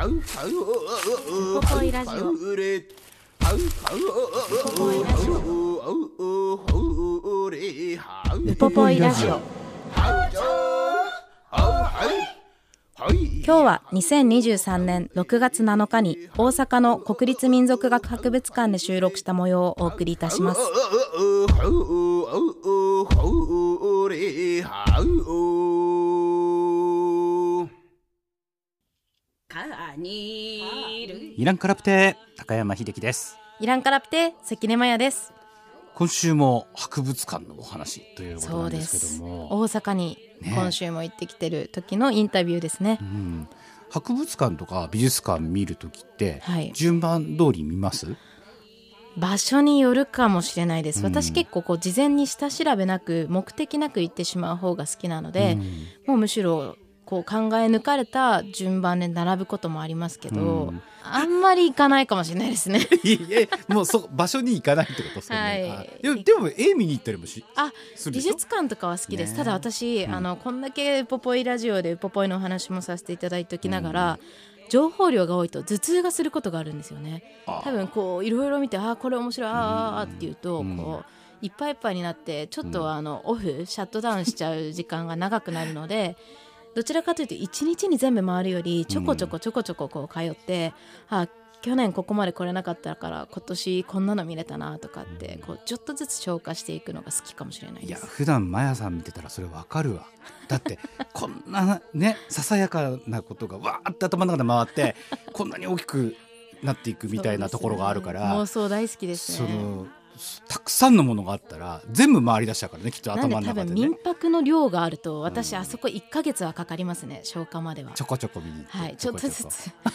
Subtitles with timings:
[0.00, 2.46] ポポイラジオウポ
[4.70, 5.36] ポイラジオ
[8.34, 9.42] ウポポイラジオ
[13.44, 20.60] 今日は2023年6月7日に大阪の国立民族学博物館で収録した模様をお送りいたします
[29.52, 33.36] イランカラプテ高山秀樹です。
[33.58, 35.32] イランカラプテ関根麻也です。
[35.96, 39.60] 今週も博物館のお話ということなそうんでですすけども。
[39.60, 40.52] 大阪にね。
[40.54, 43.48] 今週も行ってきてる時のインタビューですね、うん。
[43.90, 46.70] 博物館とか美術館見るときって、はい。
[46.72, 48.14] 順番通り見ます？
[49.16, 51.06] 場所によるかもしれないです、うん。
[51.06, 55.58] 私結構こう事前に下調べなく目的なく行ってしまう方が好きなので、
[56.06, 56.76] もうむしろ
[57.10, 60.82] こう考え抜かれた順番で並ぶこともありますけど、うん。
[61.02, 62.86] あんまり行かないかもしれないですね。
[63.02, 65.70] いえもうそ場所に行かないってことですよね、はい。
[65.70, 67.72] あでもでも絵見に行ったりもしあ
[68.12, 69.38] 美術館とかは好きです、ね。
[69.38, 74.18] ただ私、うんあのこんだけポポイラジオでポポイのお話もさせていただいておきながら、
[74.68, 77.24] 情報量が多いと頭痛がすることがあるんですよね。
[77.44, 80.76] あ多分こういろいろ見てあーこれ面白いあーあーあーっていうと、うん。
[80.76, 86.16] こういっぱいいっぱいになってちょっとあの、オフシャットダウンしちゃう時間が長くなるので
[86.74, 90.72] どちらかというと一日に全部回るよりちょこちょこちょこちょここう通って、
[91.08, 91.28] あ
[91.62, 98.06] 去年ここまで来れなかったから今年こんなの見れたなとかってこうちょっとずつ消化していくのが好きかもしれないいやです。
[98.06, 100.06] 普段マヤさん見てたらそれわかるわ
[100.48, 100.78] だって
[101.12, 104.96] こんなねささやかなことがわーって頭の中で回って
[105.34, 106.16] こんなに大きく
[106.62, 109.48] なっていくみたいなところがあるから、妄想大好きですね。
[109.48, 109.86] その
[110.48, 115.60] たくさんのものがあったら全部回り出しちゃうからねきっと頭の中で多分民ね泊の量があると私うん。
[115.60, 117.92] あそこ1ヶ月はかかりますね消化までは。
[117.92, 119.50] ちょこちょこ見に行って、はいちょっとずこ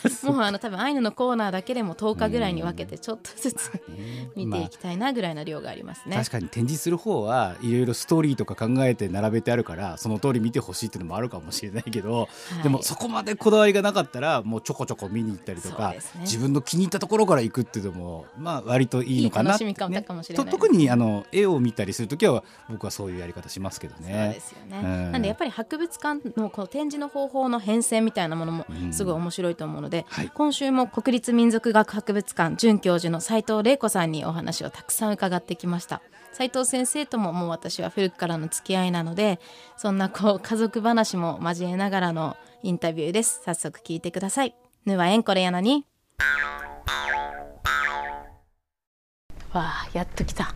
[0.10, 6.16] つもうあの 多分アイヌのコーナーだけでも10日ぐらいに分けてちょっとずつ ね見ていきたいなぐらいの量がありますね。
[6.16, 12.28] 確かに展示する方はいろいろストーリーとか考えて並べてあるからその通り見てほしいっていうのもあるかもしれないけど、は
[12.60, 12.64] い。
[12.64, 16.00] でもそこまでこだわりがなかったらもうちょこちょこ見に行ったりとか、ね。
[16.22, 24.40] 自分の気に入ったところから行くっていうのもまあ割といいのかなっていい楽しみ方かもしれないと特にあの絵を見たりする時は僕はそういうやり方しますけどそうねで。
[24.40, 25.12] すよね、うん。
[25.12, 28.94] なんでやっぱり博物館のこの展示の方法の変遷みたいなものもうん。
[28.94, 30.32] すごい面白いと思うので、はい。
[30.34, 36.02] 今週も国立民族学博物館准教授の斉藤玲子さんにお話をたくさん伺ってきました。
[36.34, 39.40] 斉藤先生とももう私は古くからの付き合いなので
[39.78, 43.42] そんなこう家族話も交えながらのインタビューです。
[43.46, 44.54] 早速聞いてください。
[44.86, 45.86] ぬはえんこれやなに
[49.56, 50.54] わあやっと来た。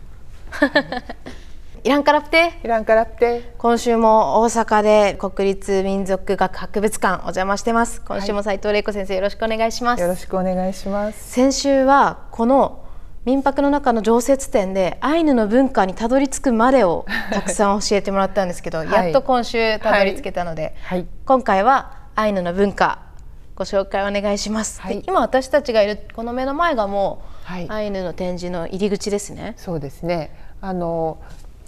[1.82, 2.60] いらんからって。
[2.62, 8.02] イランカラプテ今週も大阪で国立民族学博物館お邪魔してます。
[8.02, 11.32] 今週も斉藤玲子先生よろしくお願いします、よろしくお願いします。
[11.32, 12.84] 先週はこの
[13.24, 18.90] 民泊の中の常設展でアイヌの文化にたどり着くまでを たくさん教えてもらったんですけど、はい。
[18.90, 22.98] やっと今週たどり着けたので、はい、今回はアイヌの文化
[23.54, 24.96] ご紹介お願いします、はい。
[24.96, 27.68] で今私たちがいるこの目の前がもう、はい。
[27.68, 29.54] アイヌの展示の入り口ですね。
[29.56, 30.30] そうですね。
[30.60, 31.18] あの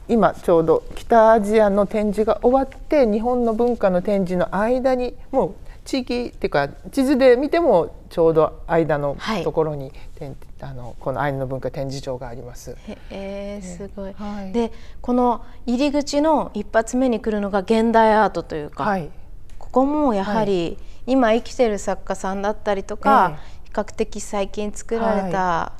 [0.09, 5.54] 今ちょうど北アジアの展示が終わって日本の文化の展示の間にもう
[5.84, 9.42] 地域っていうか地図で見てもちょうど間のはい。
[9.42, 12.76] ところに、展あのこのアイヌの文化展示場があります。
[12.87, 14.53] へえー、すごい、はい。
[14.53, 19.10] でこの入り口の一発目に来るのが現代アートというか、はい、
[19.59, 20.78] ここもやはり、
[21.09, 25.72] 今生きてる作家さんだったりとか、え比較的最近作られた、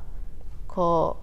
[0.73, 1.17] こ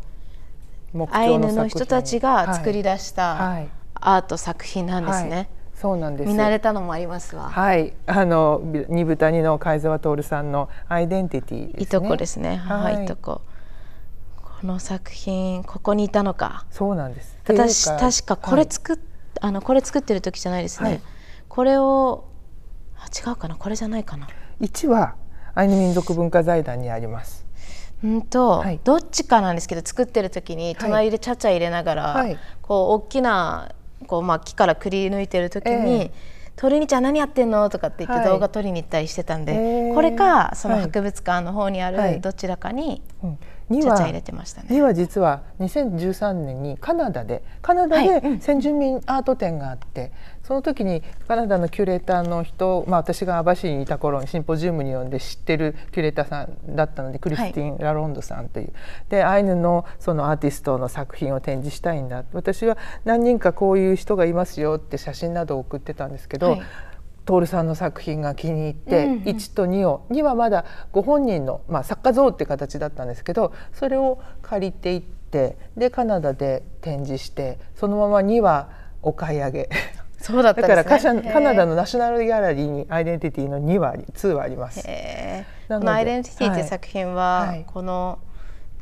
[0.92, 3.68] 木うアイヌの人たちが作り出出したはい。
[4.02, 6.32] アート作品なんですね、そうなんです。
[6.32, 11.82] 見慣れたのもありますわ、はい、あの二部谷の貝沢徹さんのアイデンティティですね。
[11.82, 12.56] いとこですね。
[12.56, 13.42] はい、はいいとこ。
[14.36, 16.64] この作品ここにいたのか。
[16.70, 17.36] そうなんです。
[17.46, 18.70] 私確かこれはい。
[18.70, 18.98] 作っ、
[19.40, 21.00] あのこれ作ってる時じゃないですね、はい。
[21.48, 22.24] これを
[22.96, 23.56] あ違うかな。
[23.56, 24.28] これじゃないかな。
[24.60, 25.14] 一は
[25.54, 27.39] アイヌ民族文化財団にあります。
[28.02, 28.80] うんと、はい。
[28.82, 32.38] どっちかなんですけど作ってる時に隣でちゃちゃ入れながら、はい。
[32.62, 33.72] こう大きな
[34.06, 36.10] こう、まあ、木からくり抜いてる時に、ええ。
[36.56, 38.28] トルニちゃん何やってんの?」とかって言ってはい。
[38.28, 40.82] 動画撮りに行ったりしてたんで、へーこれかそのはい。
[40.84, 42.14] 博物館の方にあはい。
[42.14, 43.38] るどちらかにうん。
[43.80, 44.68] ちゃちゃ入れてましたね。
[44.70, 48.20] 2は実は2013年にカナダでカナダはい。
[48.20, 50.10] で先住民アート展があって、
[50.50, 58.72] その時にカナダのキュレーターの人、まあ、私が網走にいた頃にシンポジウムに呼んで知ってるキュレーターさんだったのでクリスティン・ラロンドさんという、
[59.10, 62.24] でアイヌのそのアーティストの作品を展示したいんだ。
[62.32, 66.62] 私は何人かこういう人がいますよって写真などを送ってたんですけど、はい。
[67.26, 78.70] 徹さんの作品が気に入って、うんうん1と2を2はまだご本人の、まあ、作家像って形だったんですけどそれを借りていってでカナダで展示してそのまま2は
[79.02, 79.68] お買い上げ
[80.20, 80.68] そうだったね。
[80.68, 84.86] からカナダのナショナルギャラリーにアイデンティティの2はあり2はあります。
[85.68, 87.64] この「アイデンティティ」っていう作品は、はい。
[87.66, 88.18] この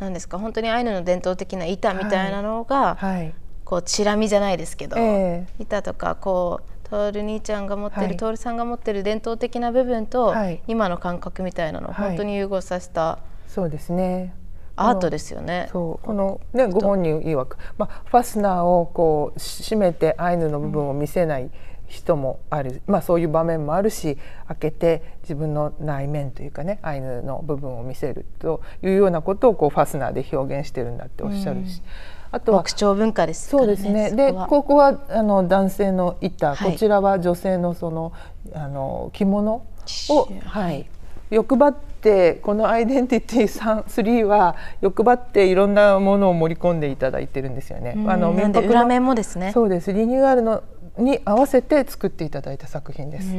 [0.00, 3.32] 何ですか本当にアイヌの伝統的な板みたいなのが、はい。
[3.64, 5.62] こうチラ見じゃないですけど、ええ。
[5.62, 8.16] 板とかこうトール兄ちゃんが持ってる、はい。
[8.16, 10.60] トールさんが持ってる伝統的な部分と、はい。
[10.66, 14.34] 今の感覚みたいなのをはい本当に融合させたそうですね
[14.80, 15.68] アートですよね。
[15.72, 16.06] そう。
[16.06, 21.50] このねご本人曰く、まあ、ファスナーをこうし閉めてアイヌの部分を見せない
[21.86, 31.82] 人もある、まあ、そういう場面もあるし開けて自分の内面というかねアイヌの部分を見せるというようなことをこうファスナーで表現してるんだっておっしゃるし、
[32.30, 33.58] あとは木彫文化ですね。
[33.58, 34.10] そうですね。
[34.10, 34.46] でそこは。
[34.48, 36.72] ここはあの男性の板、はい。
[36.72, 38.12] こちらは女性のその
[38.52, 39.64] あの着物
[40.10, 40.86] をはい。
[41.30, 47.94] 欲張ってこのアイデンティティ3 3は欲張っていろんなものを盛り込んでいただいてるんですよね。
[47.96, 49.52] うんなんで裏面もですね。
[49.52, 49.92] そうです。
[49.92, 50.62] リニューアルの
[50.96, 53.28] に合わせて作っていただいた作品です。
[53.28, 53.34] うー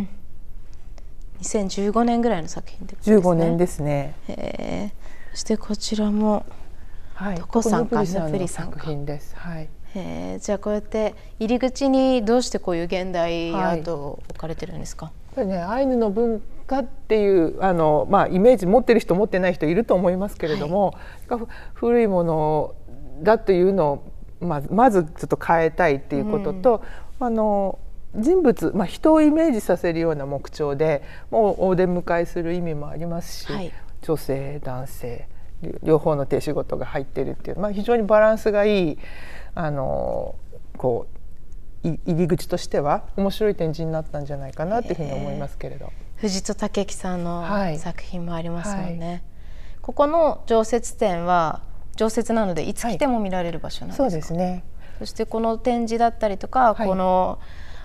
[0.00, 0.08] ん
[1.40, 3.16] 2015年ぐらいの作品ってことですね。
[3.16, 4.14] 15年ですね。
[4.28, 4.92] へえ。
[5.32, 6.44] そしてこちらも
[7.14, 7.36] はい。
[7.36, 9.34] どこさんかヌプリさん作品です。
[9.36, 9.68] はい。
[9.94, 15.06] へえじゃあこうやって入り口にどうしてこういう現代アートを置かれてるんですか？
[15.06, 16.40] やっぱりねアイヌの文
[16.70, 20.96] 化っていうあの、まあ、イメージ持ってる人持ってない人いると思いますけれども、
[21.26, 22.74] ふ古いもの
[23.22, 26.82] だというのを、まあ、まずちょっと変えたいっていうことと、
[27.18, 27.80] あの
[28.14, 33.72] 人物、まあ、人をイメージさせるような目標でもうお出迎えする意味もありますし、はい。
[34.02, 35.28] 女性男性
[35.82, 38.98] 両方の手仕事が入ってるっていう、まあ、非常にバランスがいい
[39.54, 40.36] あの
[40.78, 41.06] こ
[41.84, 45.92] うい入り口としては面白い展示になったんじゃないかなというふうに思いますけれど。
[46.20, 47.78] 藤戸武樹さんのはい。
[47.78, 49.22] 作品もありますもんね。
[49.80, 51.62] ここの常設展は
[51.96, 54.10] 常設なのでいつ来ても見られる場所なんですか？
[54.10, 54.62] そうですね。
[54.98, 56.86] そしてこの展示だったりとか、はい。
[56.86, 57.38] この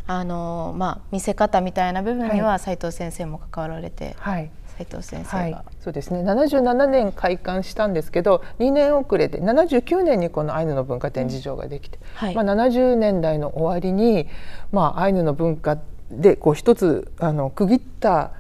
[0.06, 4.52] あのまあ見せ方みたいな部分には斉藤先生も関わられて、はい。
[4.78, 6.20] 斉藤先生が、はい、そうですね。
[6.22, 12.36] 77年開館したんですけど2年遅れで79年にこのアイヌの文化展示場ができて、はい。
[12.36, 14.28] まあ、70年代の終わりに、
[14.74, 15.78] まあ、アイヌの文化
[16.12, 18.32] でこう一つあの区切った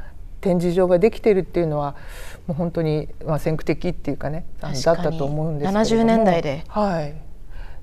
[0.41, 1.95] 展示場ができているっていうのは
[2.45, 6.01] もう本当に、まあ、先駆的っていうかねだったと思うんですけれども。
[6.01, 6.63] 70年代で。
[6.67, 7.15] はい、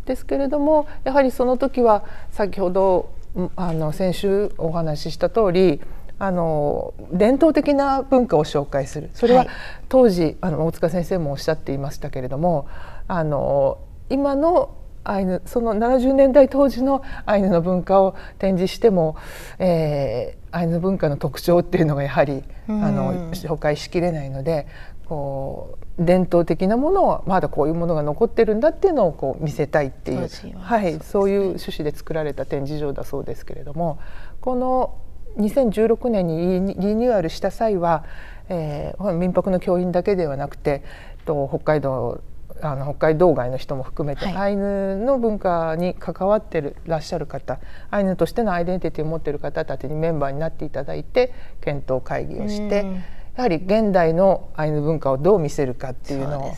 [0.07, 5.81] ですけれどもやはりその時は先ほどんあの先週お話しした通り
[6.19, 9.11] あの伝統的な文化を紹介する。
[9.15, 9.49] それははい。
[9.89, 12.69] 当時あの大塚先生もおっしゃっていましたけれども
[13.09, 14.71] あの今の
[15.05, 19.17] アイヌその70年代当時のアイヌの文化を展示しても、
[19.59, 22.95] えーアイヌ文化の特徴っていうのがやはりあうん。
[22.95, 24.67] の紹介しきれないので
[25.07, 30.29] こう伝統的なものはまだこういうものが残ってるんだっていうのをこう見せたいっていう
[30.59, 33.99] ははい、そういう趣旨で作られた展示場だそうですけれども
[34.41, 34.99] この
[35.39, 38.05] 2016年にリニリニューアルした際は、
[38.49, 40.83] えー民泊の教員だけではなくて
[41.25, 42.21] と北海道
[42.61, 53.05] あの北海道外の人も含めて、はいアイヌの文化に関わってるらっしゃる方アイヌとしてのアイデンティティを持っている方たちにメンバーになっていただいて検討会議をしてうん
[53.37, 56.53] やはり現代のアイヌ文化をどう見せるかっていうのを。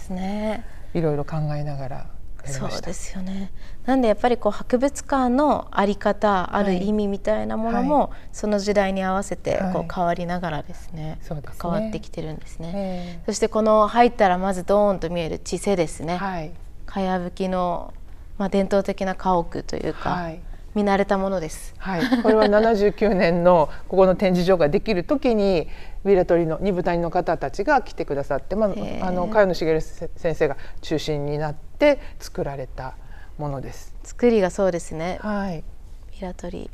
[0.93, 2.07] いろいろ考えながら。
[2.47, 3.53] そうですよね。
[3.87, 9.87] なんでやっぱりこう博物館のあり方ある意味みたいなものも、はその時代に合わせてこはい。
[9.87, 11.57] う変わりながらですね,、そうですね。
[11.59, 12.73] 関わってきてるんですね。
[12.75, 16.15] えそしてこの入ったらまずドーンと見える地勢ですね。
[16.15, 16.53] えはい。
[16.87, 17.93] かやぶきの
[18.39, 20.41] まあ伝統的な家屋というか、はい。
[20.75, 21.73] 見慣れたものです。
[21.79, 25.69] はい、これは79年のここの展示場ができる時に
[26.05, 28.71] ウィラトリの二部隊の方たちが来てくださって、まあ、
[29.07, 32.97] あの茅野茂先生が中心になって作られた
[33.39, 33.95] ものです。
[34.03, 35.19] 作りがそうですね。
[35.21, 35.65] はい
[36.13, 36.71] ピラトリ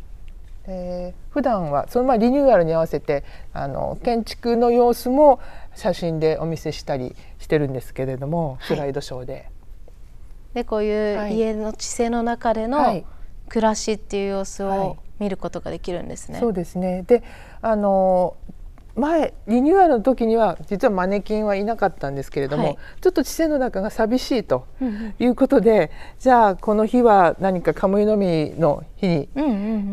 [0.66, 5.40] えー普段はそのまあリニューアルに合わせてあの建築の様子も
[5.74, 9.48] 写真でお見せしたりしてるんですけれども、いスライドショーで。
[10.54, 13.04] でこういうはい家の地勢の中ではのい
[13.48, 16.40] 暮らしっていう様子はいを見ることができるんですね。
[16.40, 17.22] そうですねで
[17.62, 18.36] あの
[19.00, 24.66] 前リニューアルの時には実はマネキンはいなかったんですけれども、はい、ちょっと知性の中が寂しいと
[25.18, 25.88] いうことで、うんうん、
[26.18, 29.24] じゃあこの日は何かカムイのみの日に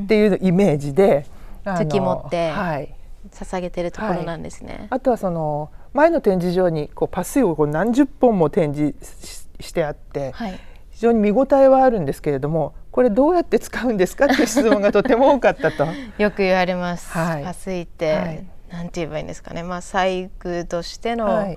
[0.04, 1.26] っていうイメージで、
[1.64, 2.94] 時持って、はい、
[3.32, 4.76] 捧げてるところなんですね。
[4.78, 8.96] はい、あとはその前の展示場にこうパスイをこう何十本も展示
[9.60, 10.60] してあって、はい、
[10.92, 15.86] 非常に見応えはあるんですけれどもこれどうやって使うんですかって質問がとても多かったと。
[16.18, 17.10] よく言われます。
[17.12, 19.64] はい、パスイって、はい、なんて言えばいいんですかね。
[19.64, 21.56] まあ細工としての、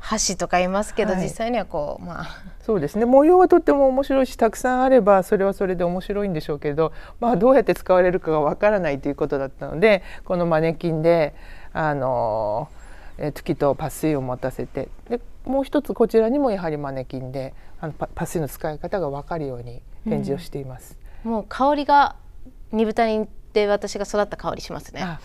[0.00, 11.34] 箸とか言いますけど、はい、実際にはこうまあそうですね模様はとっても面白いしたくさんあればそれはそれで面白いんでしょうけど、まあ、どうやって使われるかがわからないということだったのでこのマネキンで
[11.72, 12.68] あの
[13.34, 20.98] 月とパスイを持たせてでもう一つこちらにもやはりマネキンであのパパスイの使い方が分かるように展示をしています。
[21.24, 22.16] うん、もう香りが
[22.72, 25.00] 煮豚にで私が育った香りしますね。
[25.00, 25.18] そう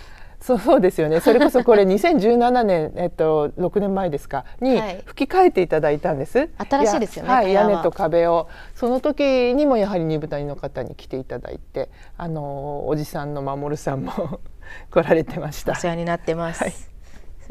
[0.45, 1.21] そうですよね。
[1.21, 8.47] それこそこれ 2017年、えっと、6年前ですかに吹き替えていただいたんです、はい、新しいですよね、はい、屋根と壁を。
[8.75, 14.39] その時にもやはり二豚の方に来ていただいてあのおじさんの守さんも
[14.91, 15.71] 来られてました。
[15.71, 16.71] お世話になってます、はい。
[16.71, 16.89] す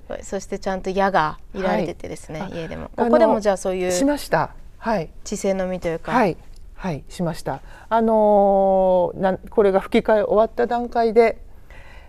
[0.08, 0.22] ごい。
[0.22, 2.90] そしてちゃんと矢がいられててですね、はい、家でも。
[2.96, 4.50] ここでもじゃあそういうしました。
[4.78, 5.10] はい。
[5.24, 6.12] 知性の実というか。
[6.12, 6.36] はい。
[6.74, 7.02] はい。
[7.08, 7.60] しました。
[7.88, 11.40] あのー、なこれが吹き替え終わった段階で、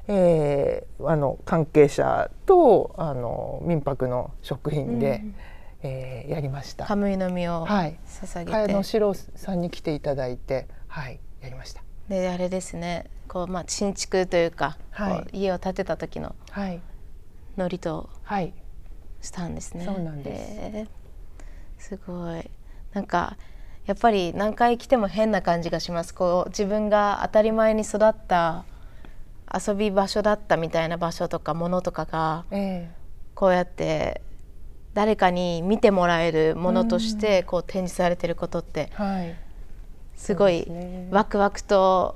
[0.08, 5.36] えー、あの関係者とあの民泊の食品で、うん、
[5.84, 6.86] えー、やりました。
[6.86, 11.84] カムイの実を捧げて、はい、茅野史郎さんに来ていただいてはいやりました。
[12.10, 13.10] であれですね。
[13.28, 16.82] こうまあ新築というか、はい、家を建てた時の、はい。
[17.58, 18.10] のりと
[19.22, 19.86] したんですね。
[19.86, 22.50] そうなんです、えー、すごい。
[22.94, 23.38] なんか
[23.86, 26.14] やっぱり何回来ても変な感じがします。
[26.14, 28.66] こう自分が当たり前に育った
[29.54, 34.22] 遊び場所だったみたいな場所とかものとかが、えー、こうやって
[34.94, 39.36] 誰かに見てもらえるものとしてこう展示されてることって、はい、
[40.16, 40.68] すごい
[41.12, 42.16] ワクワクと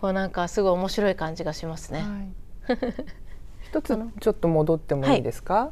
[0.00, 2.00] こうなんかすごい面白い感じがしますね。
[2.00, 2.78] はい。
[3.62, 5.70] 一つちょっと戻ってもいいですか、はい、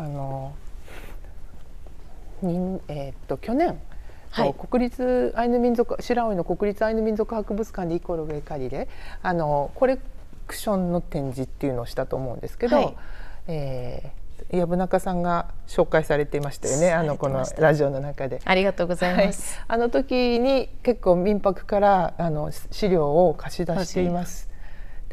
[0.00, 0.52] あの
[2.42, 3.80] にえー、っと去年、
[4.32, 8.88] はい、国立アイヌ民族白老の国立アイヌ民族博物館でイコロベカリで
[9.22, 9.98] あのコレ
[10.46, 12.96] クションの展示っていうのをしたと思うんですけど、はい、
[13.48, 18.40] えー、藪中さんが紹介されていましたよねあのこのラジオの中で。
[18.44, 24.51] ありがとうございます、はい、あの時に結構民泊からあの資料を貸し出しています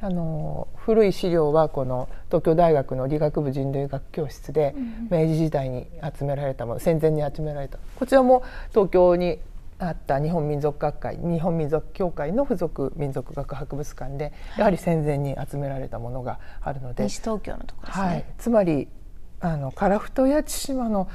[0.01, 4.75] あの古い資料はこの東京大学の理学部人類学教室で
[5.09, 5.87] 明治時代に
[6.17, 7.79] 集められたもの戦前に集められた。
[7.97, 9.39] こちらも東京に
[9.77, 18.87] あった日本民族学会日本民族協会の附属民族学博物館でやはり戦前に集められたものがあるので、西東京のところですね、はい、つまり
[19.39, 21.07] あの樺太や千島の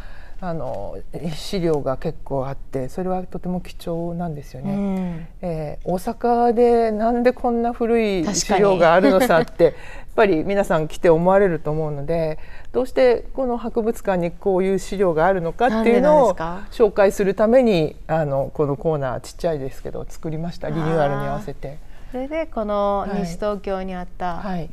[0.47, 0.99] あの
[1.35, 4.75] 資料が結構あってそれはとても貴重なんですよね。
[4.75, 9.75] うん、えー、大阪でなんでこんな古い資料があるのさってやっ
[10.15, 12.39] ぱり皆さん来て思われると思うので
[12.73, 20.69] どうしてこの博物館にこういう資料があるのかっていうのを紹介するためにあのこのコーナーちっちゃいですけど作りました。
[20.69, 21.79] リニューアルに合わせて。
[22.13, 24.71] それでこの西東京にあった、はい、はい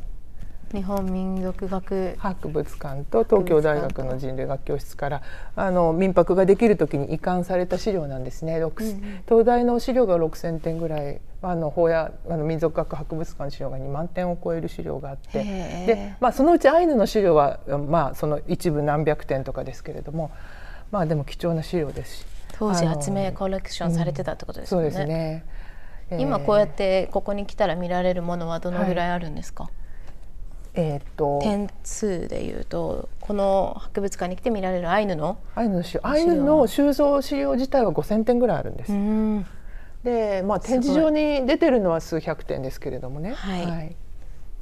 [0.73, 5.21] 日本民族学博物館と東京大学の人類学教室から
[5.55, 8.71] あの民泊ができる時に移管された資料なんですね、うん、
[9.27, 20.31] 東大の資料が6,000点ぐらいあの法やあの民族学博物館の資料が2万点を超える資料があってで、まあ、そのうちアイヌの資料は、まあ、その一部何百点とかですけれども、
[20.91, 22.25] まあ、でも貴重な資料ですし。
[22.53, 24.83] 当時集めコレクションされてたってことですね。
[24.83, 25.43] うん、そうですね。
[26.19, 29.73] 今こうやってここに来たら見られるものはどのぐらいあるんですか、はい
[30.73, 38.93] えーと、点数でいうとこの博物館に来て見られるアイヌのアイヌのアイヌの収蔵資料自体は5,000点ぐらいあるんです。
[40.03, 43.33] で、まあ、展示場に出てるのは数百点ですけれどもね。
[43.33, 43.95] はい、はい、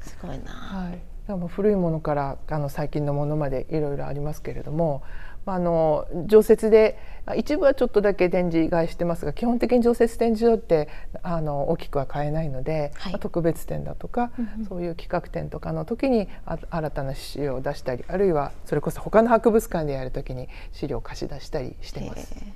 [0.01, 5.04] すごいな、はい、でも古いものからあの最近のものまでいろいろありますけれども
[5.53, 6.98] あの常設で
[7.36, 10.89] 一部はちょっとだけ展示外してますが基本的に常設展示場って
[11.22, 16.27] あの大きくは買えないので、はい、特別展だとか、うんそういう企画展とかの時に
[16.70, 22.34] 新たな資料を出したりあるいはそれこそ他の博物館でやる時に資料を貸し出したりしてます。
[22.34, 22.53] やっ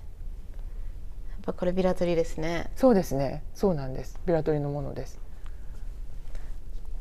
[1.43, 2.69] ぱこれビラトリですね。
[2.75, 3.43] そうですね。
[3.53, 4.19] そうなんです。
[4.25, 5.22] ビラトリのものです。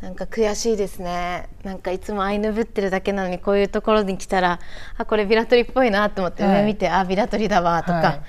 [0.03, 1.49] なんか悔しいですね。
[1.63, 4.59] なんかいつもアイヌぶってるだけなのにこういうところに来たら
[4.99, 8.21] あこれビラトリっぽいなと思って上見て、はい、あビラトリだわとか、はい、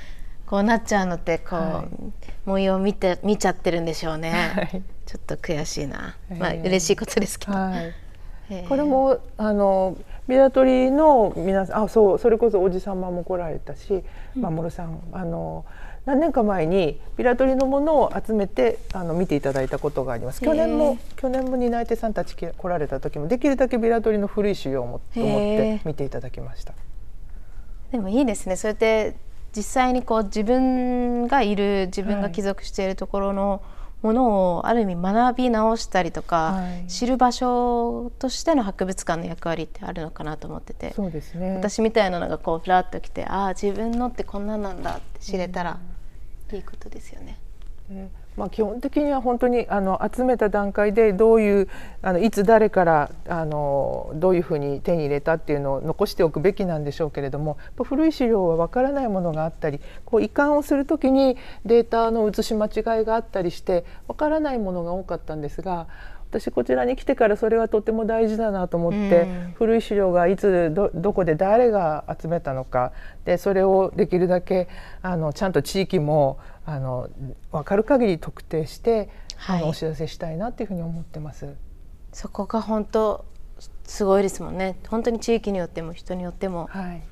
[0.46, 2.14] こうなっちゃうのってこう、はい。
[2.46, 4.84] 模様を見て見ちゃってるんでしょうね、はい。
[5.06, 7.94] ちょっと悔しいな、えーまあ嬉しいことですけど、はい。
[8.52, 14.04] えーこれもあのビラトリの皆さんあそうそれこそおじ様も来られたし
[14.36, 15.66] 守さんあの
[16.06, 20.42] 何年か前にビラトリのものを集めてあの見ていただいたことがあります。
[20.42, 26.74] 去年へも去年も担い手さんたち来来られた時もできるだけビラトリの古い資料をもと思って見ていただきました。
[27.92, 28.58] でもいいですね。
[28.58, 29.16] そうやって
[29.56, 33.62] 実際にこう自分がいる自分が帰属しているところの
[34.04, 36.88] ものをある意味学び直したりとか、はい。
[36.88, 41.56] 知る場所としての博物館の役割ってあるのかなと思ってて、そうですね。
[41.56, 45.80] 私みたいなのがこうフラッと来てああ自分のってこんなんなんだって知れたら
[46.52, 47.40] いいことですよね。
[47.90, 51.70] ねまあ、基本的には本当にあの集めた段階でどういう
[52.02, 65.88] あのいつ誰からあのどういうふうに手に入れたっていうのを残しておくべきなんでしょうけれども古い資料はわからないものがあったりこう移管をする時にデータの写し間違いがあったりしてわからないものが多かったんですが
[66.34, 69.54] 私こちらに来てからそれはとても大事だなと思って、うん。
[69.56, 72.92] 古い資料がいつどどこで誰が集めたのか
[73.24, 74.68] でそれをできるだけ
[75.04, 77.10] あのちゃんと地域もあの
[77.52, 81.54] 分かる限り特定して、はいあのお知らせしたいなっていうふうに思ってます。
[82.14, 83.26] そこが本当
[83.84, 84.78] すごいですもんね。
[84.88, 87.04] 本当に地域によっても人によってもはい、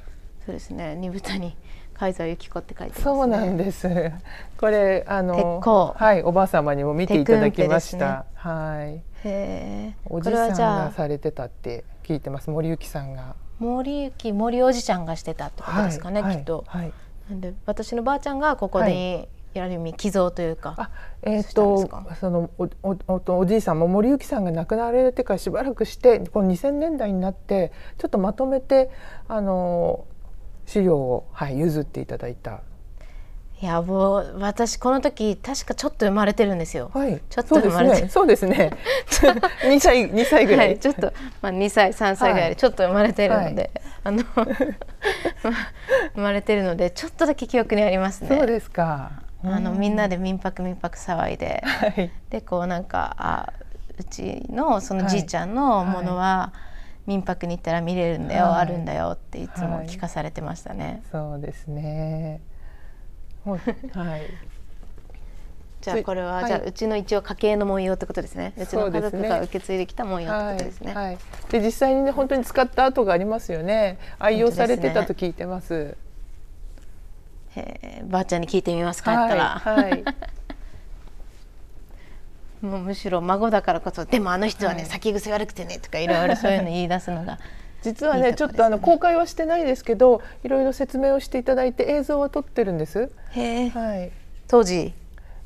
[0.46, 0.96] そうですね。
[0.96, 1.58] 二豚に
[1.94, 3.04] 海沢由紀子って書いてね。
[3.04, 3.90] そうなんです。
[4.58, 8.26] これあのはいおばあ様にも見ていただきまし鉄た。
[8.36, 8.96] はい。
[8.96, 9.96] へえ。
[10.06, 12.50] おじさんがあされてたって聞いてます。
[12.50, 13.36] 森幸さんが。
[13.60, 16.64] 森幸森おじちゃんがしてたってことですかね、はいきっと。
[16.68, 16.94] はい。
[17.30, 20.76] なんで私のばあちゃんがここはにやる意味寄贈というか。
[20.78, 20.90] あ、
[21.22, 22.16] えっ、したんですとか？
[22.20, 28.90] そのおおおおじいさんも森幸さんが亡くなられてからしばらくしてこの2000年代になってちょっとまとめて
[29.28, 30.06] あの
[30.66, 32.62] 資料をはい譲っていただいた。
[33.62, 36.90] いやもう私この時確かちょっと生まれてるんですよ。
[36.96, 37.22] はい。
[37.30, 38.72] ちょっと生まれてそうですね。
[39.06, 39.70] そうですね。
[39.70, 40.64] 二歳二歳ぐら。
[40.64, 43.70] はいい、ちょっと、まあ、2歳3歳ぐらいでちょっと生まれてるので、
[44.04, 44.46] あの まあ
[46.16, 48.36] 生まれてるのでちょっとだけ記憶にありますね。
[48.36, 49.12] そうですか。
[49.44, 50.18] あのみんなで。
[50.18, 52.12] で民泊民泊騒いではい。
[52.30, 53.54] でこうなんかあ
[53.98, 56.54] うちのそのはいじいちゃんのものは
[57.08, 61.04] 民泊に行ったら見れるんだよ、はいあるんだよっていつも聞かされてましたね。
[61.12, 62.42] そうですね。
[63.46, 63.58] は
[64.18, 64.22] い。
[65.82, 68.54] じゃあこれは、はいじゃあうちの一応家系の文様ってことですね。
[68.56, 70.94] うちの家族が受け継いできた文様ってことですね。
[70.94, 71.18] はい、はい、
[71.50, 75.98] で実際にね本当に使った跡がありますよね愛用されてたと聞いてます
[77.56, 79.60] へーばあちゃんに聞いてみます帰ったら。
[79.60, 80.04] はい、はい、
[82.66, 87.40] もうむしろ孫だからこそでもあの人はね、はい先癖悪くてねとかいろいろそういうの言い出すのが
[87.82, 93.12] 実はねいいとこちょっとあの公開はしてないですけどいろいろ説明をしていただいて映像は撮ってるんです。
[93.34, 94.12] はい。
[94.48, 94.94] 当時？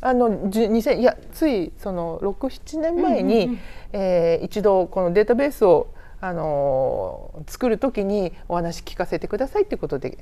[0.01, 3.59] あのじゅ2000いやついその67年前に、うんうんうん
[3.93, 5.87] えー一度このデータベースを
[6.21, 10.17] あのー作る時にお話聞かせてくださいっていうことで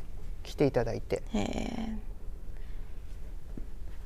[0.53, 1.23] 来ていただいて。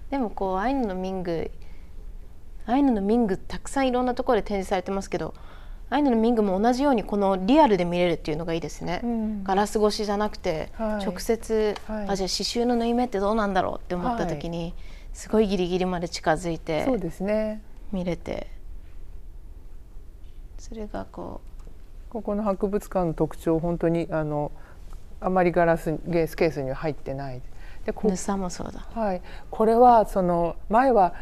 [0.10, 1.52] でもこうアイヌの民具
[2.66, 5.34] アイヌの民具たくさんいろんなところで展示されてますけど
[5.90, 9.44] アイヌの民具も同じようにこのリアルで見れるっていうのがいいですね、うん。
[9.44, 11.06] ガラス越しじゃなくて、はい。
[11.06, 12.10] 直接、はい。
[12.10, 14.74] あじゃあ刺繍の縫い目ってどうなんだろうって思った時に、
[15.14, 17.62] すごいギリギリまで近づいてそうですね。
[17.92, 18.48] 見れて
[20.58, 21.42] それがこ
[22.10, 24.52] ここの博物館の特徴本当にあの
[25.20, 27.42] あまりガラスゲースケースには入ってない。
[27.86, 28.86] でうこ,、もそうだ。
[28.94, 31.14] はい、これはその前は、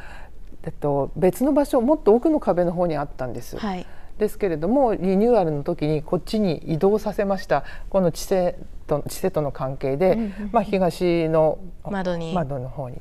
[0.64, 3.58] えっと、別の場所もっと奥の壁の方にあったんです。
[3.58, 3.86] はい。
[4.18, 7.64] ですけれどもリニューアルの時にこっちに移動させました。
[7.90, 10.50] この地勢と地勢との関係で、うんうんうん。
[10.52, 12.34] まあ、東の窓に。
[12.34, 12.98] 窓の方に、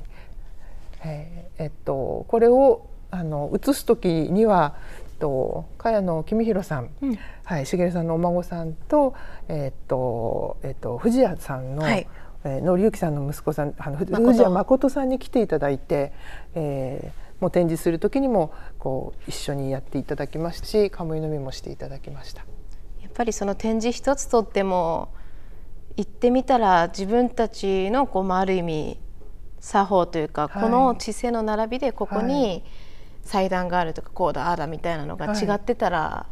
[1.04, 4.74] えーえっと、これをあの移す時には、
[5.14, 7.18] と、茅野公弘さん、うん。
[7.44, 9.14] はい、茂さんのお孫さんと,、
[9.48, 12.06] えっとえっと、藤谷さんの、はい。
[12.44, 16.12] えー、紀之さんの息子さんあの藤谷誠さんに来ていただいて、
[16.54, 22.42] えーもう展示する時にもこう一緒にやっていただきましたしカムイ飲みもしていただきました。
[23.02, 25.08] やっぱりその展示一つとっても
[25.96, 29.00] 行ってみたら自分たちのこう、まあ、ある意味
[29.60, 30.62] 作法というか、はい。
[30.62, 32.64] この地勢の並びでここはに
[33.24, 35.38] 祭壇があるとかこうだああだみたいなのがはい。
[35.38, 36.26] 違ってたら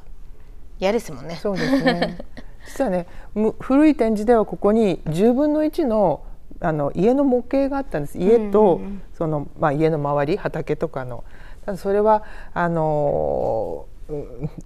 [0.79, 1.37] 嫌ですもんね。
[1.37, 2.19] そうですね。
[2.67, 6.23] 実はねむ古い展示ではここに10分の1の
[6.61, 8.19] あの家の模型があったんです。
[8.19, 8.81] 家と、
[9.15, 11.25] その、まあ、家の周り畑とかの。
[11.67, 12.23] ただそれは
[12.55, 13.87] あの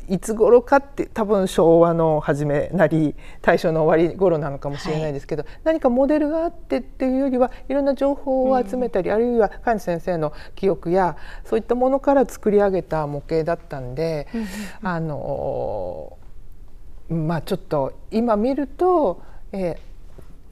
[0.09, 14.47] いつ頃かって多分昭和の初めなり大正の終わり頃なのかもしれないですけど、はい、何かモデルがあってっていうよりはいろんな情報を集めたり、うん、あるいは菅野先生の記憶やそういったものから作り上げた模型だったんで、うん、
[14.89, 16.17] あの
[17.09, 19.79] まあちょっと今見ると、え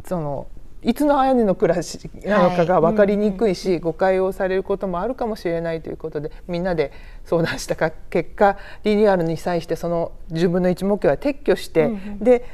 [0.03, 0.47] ー、その
[0.85, 3.77] いつの綾音の暮らしなのかが分かりにくいし、はい。
[3.79, 6.93] うん、誤解をされることもあるかもしれないということでみんなで
[7.25, 12.45] 相談した結果リニューアルに際してその10分の1目標は撤去して、うんうん、で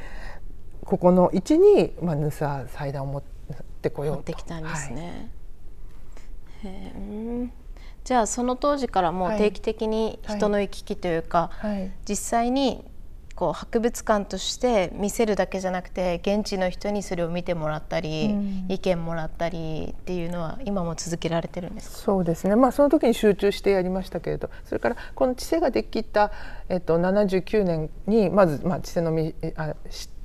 [0.85, 3.23] ここの位置に、まあ、ヌサ祭壇を持っ
[3.81, 4.21] てこようと。
[4.21, 5.31] ってきたんですね、
[6.63, 7.51] はい、
[8.03, 12.83] じゃあその当時からもう定期的に人の行き来というか、はい、実際に
[13.41, 24.51] こう博物館として見せるだけじゃなくて現地の人にそれを見てもらったり、うん、意見もらったりっていうのは今も続けられてるんですそうですね、まあ、その時に集中してやりましたけれど。
[24.65, 26.31] それからこの知性ができた、
[26.69, 30.20] えっと、79年にまず、まあ、知性のみあ知って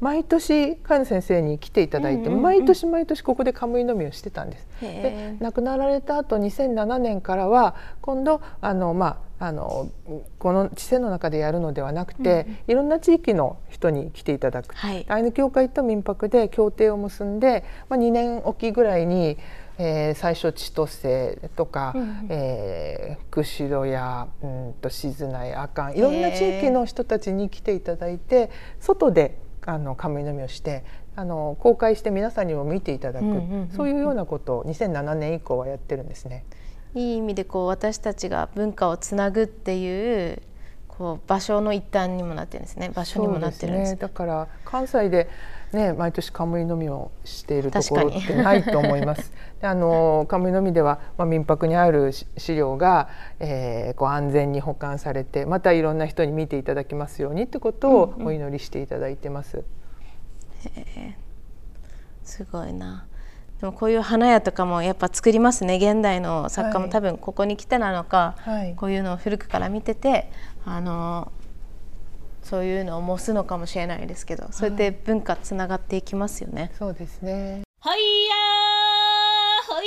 [0.00, 4.66] 毎年菅野先生に来ていただいて、毎年毎年ここでカムイのみをしてたんです。
[4.80, 9.90] で亡くなられた後2007年からは今度あの、まあ、あの
[10.38, 19.36] この知性の中でやるのではなくて、うん、いろんな地域の人に来ていただく、はい、アイヌ協会と民泊で協定を結んで、まあ、2年おきぐらいに、
[19.78, 30.84] えー、最初千歳とか、うん、えー、釧路や、うんと、静内阿寒いろんな地域の人たちに来ていただいて外であのカムイのみをして
[31.16, 36.44] あの公開して皆さんにも見ていただく、うんうんうんうん、そういうようなことを2007年以降はやってるんですね。
[36.94, 40.40] いい意味でこう私たちが文化をつなぐっていう
[40.88, 42.90] こう場所の一端にもなってるんですね。
[42.94, 45.28] 場所にもなってるんです、ね、だから関西で
[45.72, 49.32] ね毎年カムイのみをしているところってないと思います。
[49.60, 53.08] であのカムイのみでは、まあ、民泊にある資料が、
[53.40, 59.58] えー、こう安全に保管されてまたいろんな人に見ていただきますようにってことをお祈りしていただいてます。
[59.58, 59.62] うん
[61.04, 61.14] うん、
[62.22, 63.06] すごいな。
[63.60, 70.30] でもこういう花屋とかもやっぱ作りますね現代の作家も多分ここに来てなのか、はい、こういうのを古くから見てて
[70.66, 71.32] あの
[72.46, 76.70] そういうのを模すのかもしれないですけど、そうやって文化つながっていきますよね。
[76.78, 77.62] そうですね。
[77.80, 78.34] ほいや
[79.68, 79.86] ほい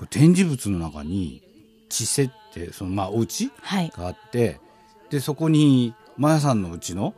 [0.00, 1.42] や展示物の中に
[1.88, 3.50] 地世ってそのまあお家
[3.96, 4.60] があって、はい、
[5.10, 7.14] でそこにマヤさんのうちの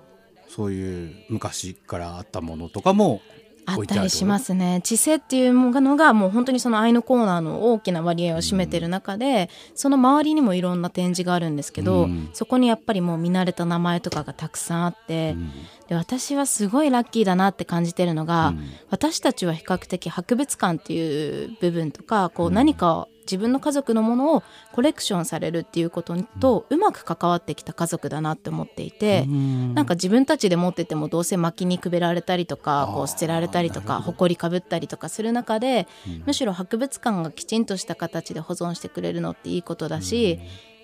[0.48, 3.20] そういう昔からあったものとかも
[3.66, 4.80] あったりしますね。
[4.84, 15.52] 知性っていうものがもう本当にそのアイヌコーナーの大きな割合を占めてる中で、うん、その周りにもいろんな展示があるんですけど、うん、そこにやっぱりもう見慣れた名前とかがたくさんあって、うん、
[15.88, 18.54] で私はすごいラッキーだなって感じてるのが、
[18.90, 35.86] 私たちは比較的博物館っていう部分とかこう何か自分の家族のものをコレクションされるっていうこととうまく関わってきた家族だなって思っていて、なんか自分たちで持っててもどうせ薪にくべられたりとかこう捨てられたりとか埃かぶったりとかする中で、
[36.26, 40.38] むしろ博物館がきちんとした形で保存してくれるのっていいことだし、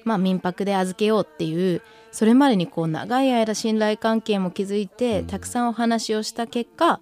[0.04, 7.00] まあ、民泊で預けようっていうそれまでにこう長い間信頼関係も築いてたくさんお話をした結果、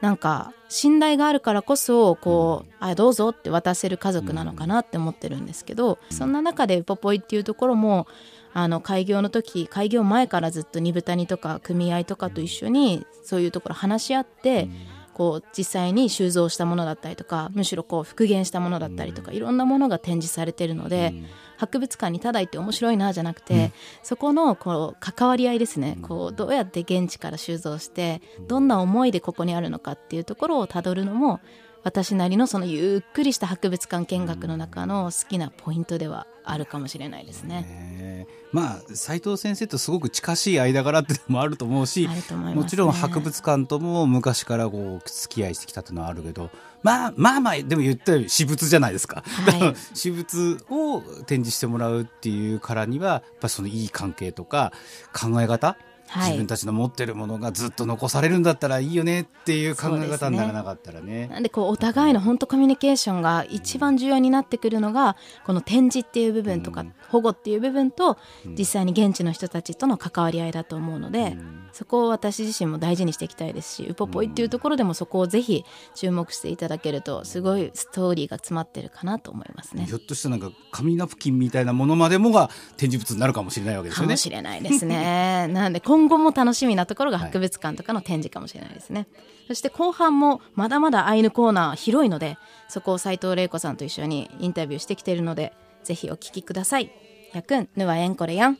[0.00, 8.06] なんか信頼があるからこそこう、あどうぞって渡せる家族なのかなって思ってるんですけど、そんな中でポポイっていうところも
[8.52, 14.68] あの開業の時開業前からずっと二豚にとか組合とかと一緒にそういうところ話し合って、
[15.16, 21.14] こう実際に収蔵したものだったりとかむしろこう復元したものだったりとかいろんなものが展示されてるので、
[21.56, 25.96] 博物館にただ行って面白いなじゃなくて、うん、そこのこう関わり合いですね。
[26.02, 31.40] こうどうやって現地から収蔵してどんな思いでここにあるのかっていうところをたどるのも
[31.86, 38.26] 私なりのそのゆっくりした博物館見学の中の好きなポイントではあるかもしれないですね。
[38.50, 46.50] まあ斉藤先生とすごく近しい間柄っていうのもあると思うし、ね、もちろん博物館とも昔からこう付き合いしてきたっていうのはあるけど
[46.82, 54.72] まあまあまあでも言ったように私物じゃないですか、はい、 私物を展示してもらうっていうからにはやっぱそのいい関係とか
[55.12, 55.76] 考え方
[56.08, 61.06] はい、自分たちの持ってるものがずっと残されるんだったらいいよねっていう考え方にならなかったらね。
[61.06, 71.36] ねなんでこうお互いの本当コミュニケーションが一番重要になってくるのがこの展示っていう部分とか、保護っていう部分と実際に現地の人たちとの関わり合いだと思うので、
[71.72, 75.64] そこを私自身も大事にしていきたいですしウポポイっていうところでもそこをぜひ
[75.94, 79.84] 注目していただけるとすごいストーリーが詰まってるかなと思いますね。
[79.84, 84.06] ひょっとしたらなんか紙ナプキンみたいなものまでもが展示物になるかもしれないわけですよね。
[84.08, 85.48] かもしれないですね。
[85.48, 89.00] なんで今後も楽しみなところが博物館とかの展示かもしれないですね。
[89.00, 89.08] はい、
[89.48, 92.36] そして後半もまだまだアイヌコーナー広いので
[92.68, 95.54] そこを斉藤玲子さんと一緒にインタビューしてきているので
[95.84, 96.90] ぜひお聞きください。
[97.32, 98.58] やくんぬわえんこれやん。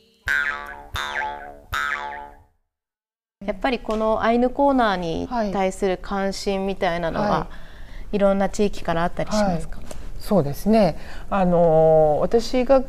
[3.45, 7.47] やっぱりこのアイヌコーナーに対する関心みたいなのは、は
[8.11, 9.85] い、いろんな地域からあったりしますか、はい、
[10.19, 10.97] そうですね。
[11.29, 12.83] あの私が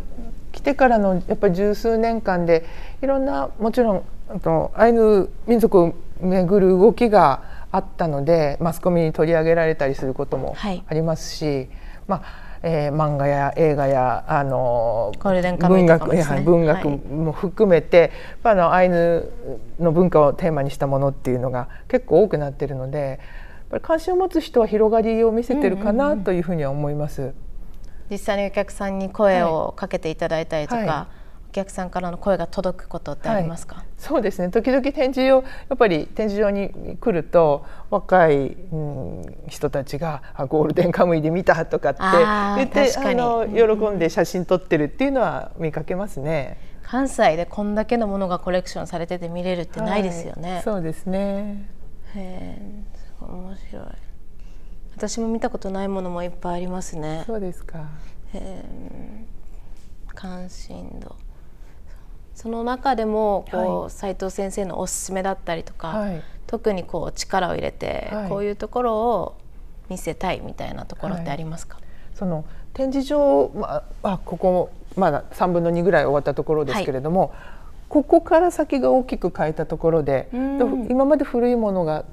[0.53, 2.65] 来てからのやっぱり十数年間で
[3.03, 11.69] いろんなもちろんとアイヌ民族をめぐる動きがあったのでマスコミに取り上げられたりすることもありますし、はい、
[12.07, 15.13] まあえー、漫画や映画やあの
[15.69, 18.11] 文学、ね、文学も含めて、
[18.43, 19.31] はい、あのアイヌ
[19.79, 23.19] の文化をテーマにしたものっていうのが結構多くなっているのでやっ
[23.71, 27.33] ぱり関心を持つ人は広がりを見せてるかなというふうには思います。
[28.11, 31.19] 実際にお客さんに声をかけていただいたりとか、はい
[31.49, 46.59] お客さんからの声が届くことってありますか、はい、そうですね時々展示をやっぱり展示場に来ると若い、うん、人たちがあゴールデンカムイで見たとかって言ってあの喜んで写真撮ってるっていうのは見かけますね。
[46.83, 50.55] 関西でこんだけのものがコレクションされてて見れるってないですよね。
[50.55, 51.69] はい、そうですね。
[52.15, 52.59] へえ、
[53.21, 53.85] 面白い。
[54.99, 57.23] 私も見たことないものもいっぱいありますね。
[57.25, 57.87] そうですか。
[58.35, 58.65] へえ、
[60.13, 61.15] 関心度。
[62.35, 69.37] その中でもこう、斉藤先生のおすすめだったりとか、はい、特にこう力を入れて、こういうところを
[69.89, 71.79] 見せたいみたいなところってありますか、
[72.17, 77.33] その展示場は、まあ、ここまだ3分の2ぐらい終わったところですけれども、
[77.89, 82.05] ここから先が大きく変えたところで今まで古いものが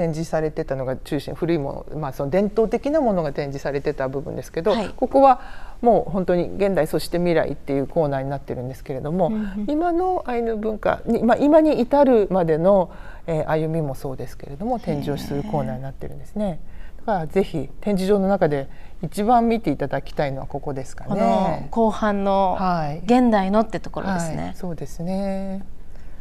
[0.00, 5.40] 展示されてたのが中心古いもの,、まあその伝統的なものが展示されてた部分ですけど、はい、ここは
[5.82, 12.90] もう本当に現代そして未来っていうコーナーになってるんですけれども、うん、今のアイヌ文化に、まあ、今に至るまでの、
[13.26, 16.60] えー、歩みもそうですけれども展示をするコーナーになってるんですね。
[17.00, 18.68] だからぜひ展示場の中で
[19.02, 21.68] 一番見ていただきたいのはここですかね。
[21.70, 22.58] 後半の
[23.04, 24.36] 現代のってところですね。
[24.36, 25.62] はいはい、そうですね。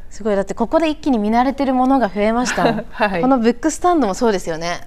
[0.10, 0.36] すごい。
[0.36, 4.82] だってここで一気に見慣れてるものが増えました、 はい、このブックスタンドもそうですよね。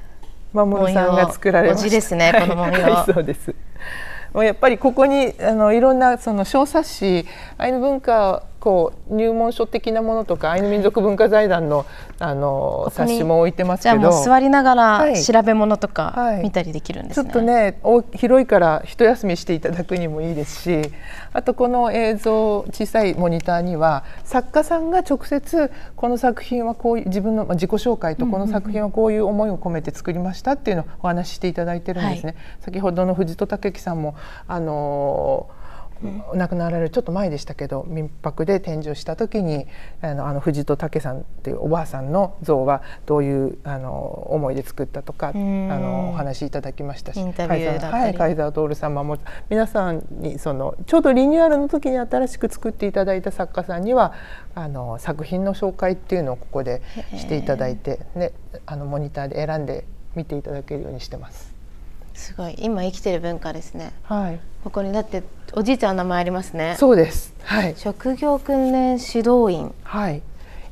[0.52, 1.88] 守さんが作られました。
[1.88, 3.06] ですね この文様、は。
[3.08, 3.54] い、そうです。
[4.35, 7.26] もうやっぱりここにあのいろんなその小冊子
[7.58, 11.85] アイヌ文化こう入門書的なものとかアイヌ民族文化財団の
[12.20, 13.98] あの冊子も置いてますけど。
[13.98, 17.29] じゃあもう座りながら調べ物とか見たりできるんです、ね。
[17.29, 20.92] はいはい、ちょっとね広いから一休みしていただくにもいいですし
[21.33, 32.37] あとこの映像小さいモニターには作家さんが直接この作品はこういう自分の自己紹介とこの作品はこういう思いを込めて作りましたっていうのをお話ししていただいてるんですね。
[32.37, 34.14] はい、先ほどの藤戸武樹さんも
[34.46, 35.62] あのー
[36.32, 39.66] うん、亡くなられるちょっと前でしたけど民泊で展示をした時に
[40.00, 47.20] あのあの藤戸武さんっていうおばあさんの像はどういうあの思いで作ったとかあのお話しいただきましたし
[48.14, 54.12] 貝沢徹さんも皆さんにそのちょうどリニューアルの時に新しく作っていただいた作家さんには
[54.54, 56.82] あの作品の紹介っていうのをここで
[57.16, 58.32] していただいて、ね、
[58.66, 59.84] あのモニターで選んで
[60.14, 61.51] 見ていただけるようにしてます。
[62.22, 63.92] すごい今生きてる文化ですね。
[64.04, 64.40] はい。
[64.62, 66.76] ここにだっておじいちゃんの名前ありますね。
[66.78, 67.35] そうです。
[67.42, 67.74] はい。
[67.76, 69.74] 職業訓練指導員。
[69.82, 70.22] はい。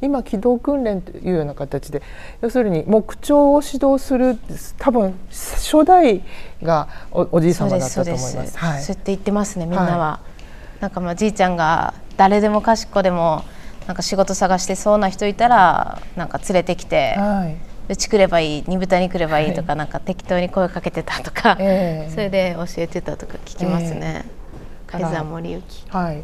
[0.00, 2.02] 今機動訓練というような形で
[2.40, 4.38] 要するに木彫を指導する
[4.78, 6.22] 多分初代
[6.62, 8.56] がおおじい様だったと思います。
[8.56, 9.98] はい、そうやって言ってますねみんなは。
[9.98, 10.20] は
[10.78, 13.42] い、なんかまあじいちゃんが誰でもかしこでも
[13.88, 17.16] なんか仕事探してそうな人いたらなんか連れてきて。
[17.18, 24.24] はいうち来ればいい煮豚に来ればいいとか、はい、なんか適当に声かけてたとか、えー、それで教えてたとか聞きますね。
[24.92, 26.22] えー、海森行はい。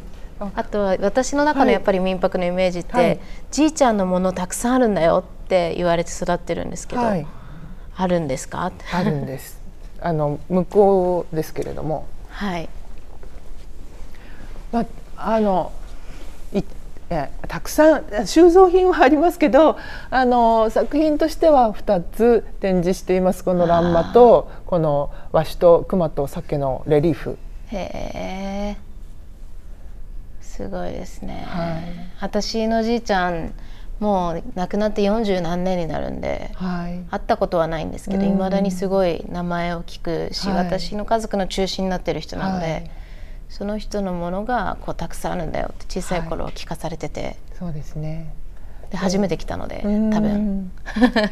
[0.55, 7.26] あとは私の中のやっぱり民泊のイメージって、はい、じいちゃんのものたくさんあるんだよって言われて育ってるんですけど、はい、
[7.96, 8.70] あるんですか？
[8.92, 9.61] あるんです。
[10.00, 12.07] あの向こうですけれども。
[12.29, 12.68] はい。
[14.70, 14.81] ま
[15.16, 15.72] ああの
[17.10, 19.78] えたくさん収蔵品はありますけど
[20.10, 23.44] あの作品としては2つ展示しています。
[23.44, 27.38] この欄間とこの和紙と熊と鮭のレリーフ。
[27.68, 28.86] へえ
[30.40, 31.82] すごいですね、はい、
[32.20, 33.52] 私のじいちゃん
[34.00, 42.90] もう亡くなって40何年になるんで、はい、会ったことはないんですけどいま、だにすごい名前を聞くし、はい、私の家族の中心になってる人なので。
[43.48, 48.35] はいその人のものがこうたくさんあるんだよって小さい頃は聞かされてて、はい、そうですね。
[48.90, 50.70] で初めて来たので多分。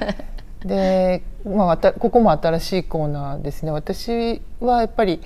[0.65, 3.71] で、まあ、ここも新しいコーナーですね。
[3.71, 5.21] 私はやっぱり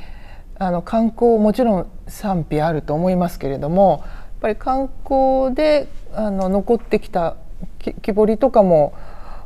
[0.59, 7.37] あの観光もちろん賛否あると思いますけれどもやっぱり観光であの残ってきた
[7.79, 8.93] 木彫りとかも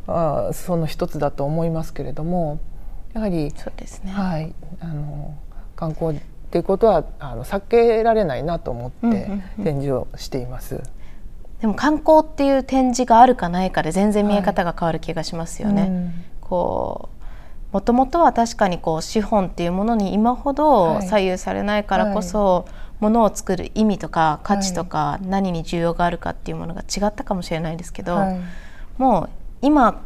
[0.07, 2.61] あその一つだと思いますけれども
[3.13, 5.35] やはりそうですね、はい、あの
[5.77, 6.19] 観光
[6.53, 9.31] っていうことはあの避けられないなと思って
[9.65, 10.75] 展示をしています。
[10.75, 10.93] うんうんうん
[11.63, 15.83] でも観光っていう展示があるかないかで全然見え方が変わる気がしますよね。
[15.83, 17.09] はいうん、こ
[17.71, 28.41] うもともとは確かにこう資本っていうものに今ほど左右されないからこそ、はい、ものを作る意味とか価値とか何に需要があるかっていうものが違ったかもしれないですけど、はい、
[28.99, 30.03] もう今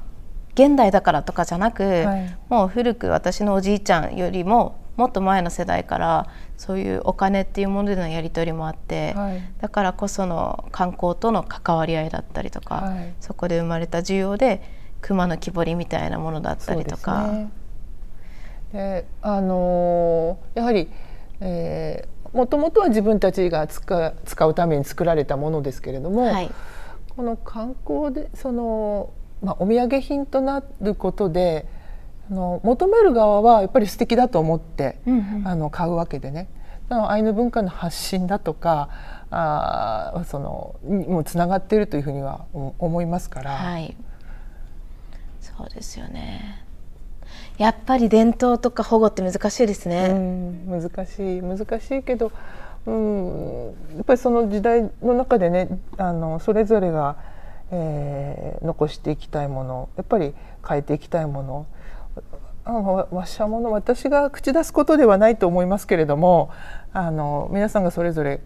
[0.56, 2.04] 現代だからとかじゃなく、
[2.50, 14.62] もう古く私のおじいちゃんよりももっと前の世代からそういうお金っていうものでのやり取りもあって、はい、だからこその観光との関わり合いだったりとか、はい、そこで生まれた需要で
[15.02, 17.30] 熊の木彫りみたいなものだったりとか。
[18.72, 20.88] で、ね、あのー、やはり、
[21.40, 26.50] えー、もともとは自分たちが使使うために作られたものですけれども、はい、
[27.16, 29.10] この観光でその、
[29.42, 31.66] まあ、お土産品となることで
[32.30, 36.48] あの求める側はやっぱり素敵だと思って、うんうん、あの買うわけでね。
[36.88, 38.88] アイヌ文化の発信だとか
[39.30, 43.96] あそのもうつながっているというふうには思いますから、はい、
[45.40, 46.62] そうですよね。
[47.58, 50.10] やっぱり伝統とか保護って難しいですね、
[50.66, 52.30] 難しい難しいけど、
[52.86, 53.64] うん、
[53.96, 57.16] やっぱりその時代の中でねあのそれぞれが、
[57.72, 60.34] えー、残していきたいものやっぱり
[60.66, 61.66] 変えていきたいもの
[62.72, 66.50] わしゃもの私が口出すことではないと思いますけれども
[66.92, 68.40] あの皆さんがそれぞれ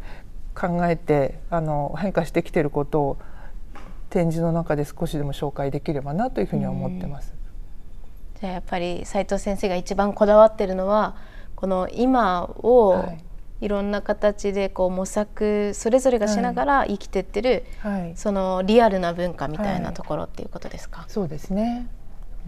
[0.54, 3.18] 考えてあの変化してきていることを
[4.10, 7.32] 展示の中で少しでも紹介できればなというふうに思ってます。
[8.40, 11.16] じゃあやっぱり斉藤先生が一番こだわってるのは
[11.54, 13.04] この今を
[13.60, 13.68] い。
[13.68, 21.86] ろんな形でこう模索それぞれがしながら生きてってる、はい、そのリアルな文化みたいなところっていうことですか、はい、そうですね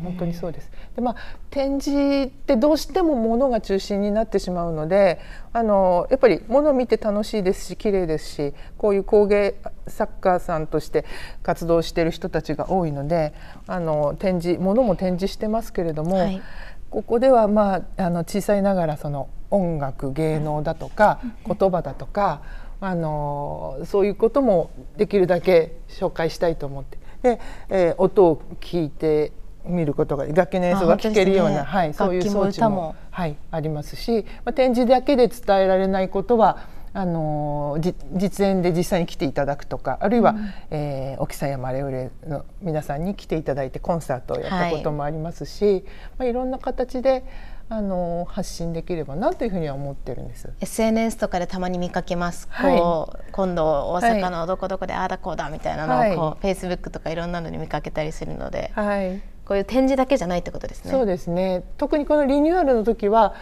[0.00, 0.70] 本当にそうです。
[0.94, 1.16] でまあ
[1.50, 5.20] 展示ってどうしてもものが中心になってしまうので
[5.52, 11.04] あのやっぱりものを見て楽しいですし綺麗ですしこういう工芸作家さんとして
[11.42, 13.34] 活動している人たちが多いので
[13.66, 16.42] あの展示ものも展示してますけれども、はい、
[16.90, 22.42] ここではまああの小さいながらその音楽芸能だとか言葉だとか
[22.80, 29.32] あのそういうこともできるだけ紹介したいと思ってで、えー、音を聞いて
[29.64, 45.82] 見ることが楽器の演奏が聴けるような、ね、はい、そういう装置もはい、ありますし、まあ、展示だけで伝えられないことはあの実演で実際に来ていただくとかあるいは、うん、えー、沖さ山レオレの皆さんに来ていただいてコンサートをやったこともありますし、はい。
[46.18, 47.24] まあ、いろんな形で
[47.70, 50.50] あの発信できればなというふうには思ってるんです。
[50.60, 52.46] SNS とかでたまに見かけます。
[52.50, 60.90] はい、こう今度大阪のどこどこでああだこうだみたいなのをこう、はい、Facebook とかいろんなのに見かけたりするので、はい、こういう展示だけじゃないってことですね。
[60.90, 61.64] そうですね。
[61.76, 63.34] 特にこのリニューアルの時は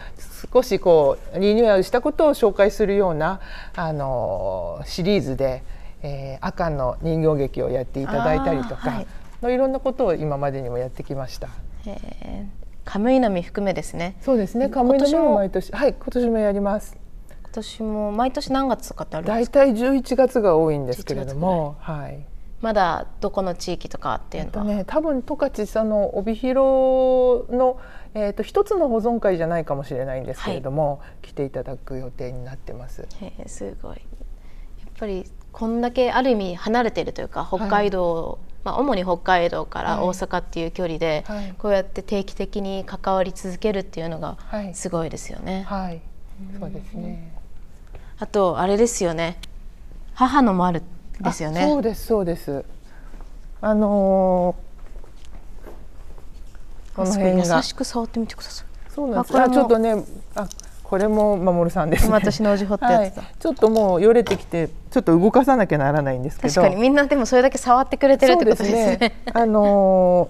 [0.51, 3.39] 少しこうリニューアルしたことを紹介するような
[3.75, 5.63] あのシリーズで、
[6.01, 9.05] えー、赤の人形劇をやっていただいたりとか、
[9.41, 11.49] はい、いろんなことを今までにもやってきました。
[12.83, 14.15] カムイナミ含めですね。
[14.21, 14.69] そうですね。
[14.69, 16.97] カムイナミも毎年はい今年もやります。
[17.43, 19.59] 今年も毎年何月とかってあるんですか？
[19.59, 22.25] 大体十一月が多いんですけれども、はい。
[22.61, 27.79] まだどこの地域とかっていうのは、ね、多分十勝その帯広の、
[28.13, 33.07] えーと、一つの保存会じゃないかもしれないんですけれども、はい、来ていただく予定になってます。
[33.19, 33.95] へすごい。
[33.95, 33.99] やっ
[34.99, 44.37] ぱりこんだけある意味離れているというか北海道、はい、まあ、主に北海道から大阪っていう距離で、はい、こうやって定期的に関わり続けるっていうのが
[44.73, 45.63] すごいですよね。
[45.67, 46.01] はい、
[46.59, 47.33] そうですね。
[48.19, 49.39] あとあれですよね。
[50.13, 50.83] 母の丸
[51.21, 51.61] ですよね。
[51.61, 52.65] そうですそうです。
[53.61, 58.67] あのー、この辺が優しく触ってみてください。
[58.89, 59.39] そうなんです。
[59.39, 60.03] あちょっとね
[60.35, 60.47] あ
[60.91, 68.95] これも守さんです、ね、私のおじほってやつだ、はい、ちょっともうよれてきてちょっと動かさなきゃならないんですけど確かにみんなでもそれだけ触ってくれてるってことですね。
[68.95, 70.29] すねあの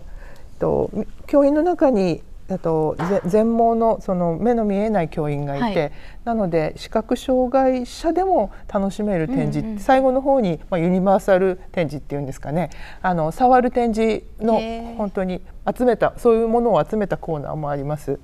[0.60, 0.92] ー、と
[1.26, 5.92] 教員の中にあと全盲のその目の見えない教員がいて、はい、
[6.26, 12.70] なので視覚障害者でも楽しめる展示、うんうん、最後の方に、まあ、ユニバーサル展示っていうんですかね。
[13.02, 14.60] あの触る展示の
[14.98, 15.42] 本当に
[15.78, 18.20] 集めたそういうものを集めたコーナーもあります。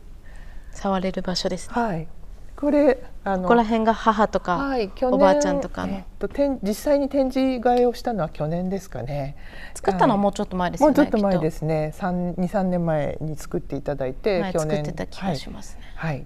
[0.72, 2.08] 触れる場所です、ね、はい
[2.58, 6.28] これあのここら辺が母とか、はい、おばあちゃんとかの、えっと、
[6.64, 9.38] 実際に展示会をしたのは去年ですかね。
[9.76, 11.94] 作ったのはもうちょっと前ですねもうちょっと前ですね。
[11.96, 15.84] 23年前に作っていただいて去年作ってた気がしますね。
[15.96, 16.26] はい、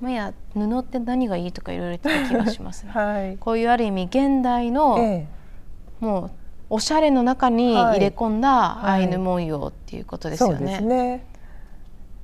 [0.00, 5.26] はい、や布って何がいいとかいろいろ言ってた気がしますね、はい、こういうある意味現代の、ええ、
[6.00, 6.30] もう
[6.70, 11.35] おしゃれの中に入れ込んだアイヌ文様っていうことですよね、はい、そうですね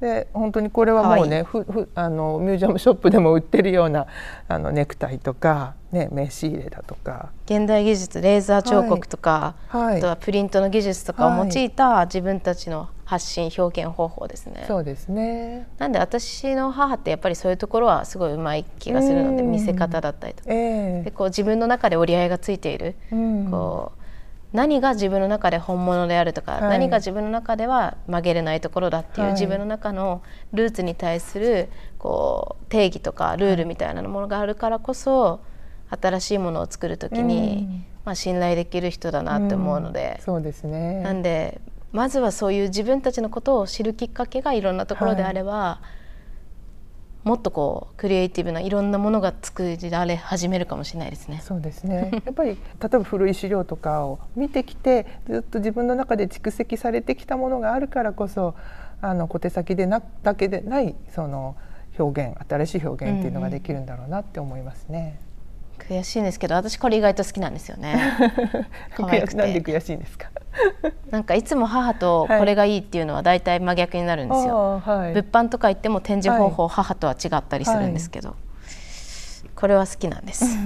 [0.02, 4.08] で本当にこれはもうねふふあのミュージアムショップでも売ってるような
[4.48, 7.30] あのネクタイとか、ね、名刺入れだとか。
[7.46, 14.64] 現代技術レーザー彫刻とか、はい、あとはプリントの技術とかを用いた自分たちの発信表現方法ですね。
[14.66, 15.68] そうですね。
[15.78, 22.96] なんで私の母ってやっぱりそういうところはすごいうまい気がするので見せ方だったりとか、えー、でこう自分の中で折り合いがついている、
[23.52, 24.01] こう
[24.52, 30.22] 何が自分の中で本物であるとか、はい、何が自分の中では曲げれないところだっていう、はい、自分の中の
[30.52, 35.40] ルーツに対するこう定義とかルールみたいなものがあるからこそ
[35.90, 41.02] 新しいものを作る時に、うん、まあ、信頼できる人だなって思うので、うん、そうですね。
[41.02, 41.60] なんで
[41.92, 46.01] まずはそういう自分たちのことを知るきっかけがいろんなところであれば、はい
[47.24, 51.40] もっとこうクリエイティブないろんなものが作られ始めるかもしれないですね。
[51.44, 52.10] そうですね。
[52.26, 58.54] やっぱり例えば古い資料とかを見てきてずっと自分の中で蓄積されてきたものがあるからこそ
[59.00, 61.54] あの小手先でなだけでないその
[61.98, 65.18] 表現新しい表現っていうのができるんだろうなって思いますね。
[65.78, 67.94] うんうん、悔しいんですけど私これ意外と好きなんですよね。
[68.96, 70.31] 可愛くてなんで悔しいんですか？
[71.10, 80.44] なんかいつも母とこれがいいっていうのは大体真逆になるんですよ、はい、物販とか行っても展示方法、母とは違ったりするんですけど、はい、これは好きなんです。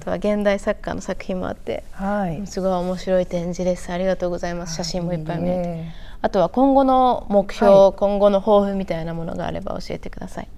[0.00, 4.76] あとは現代作家の作品もあって、はい、すごい面白い展示ですありがとうございます。
[4.76, 5.84] 写真もいっぱい見れて、
[6.22, 10.48] あとは今後の目標、今後の抱負みたいなものがあれば教えてください。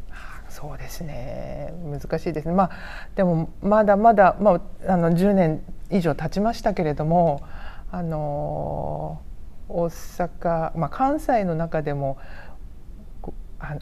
[0.48, 1.74] そうですね。
[1.84, 2.54] 難しいですね。
[2.54, 2.70] まあ
[3.16, 5.60] でもまだまだ、まあ、あの10年
[5.94, 7.42] 以上経ちましたけれども
[7.90, 9.22] あの
[9.68, 12.18] 大阪、まあ、関西の中でも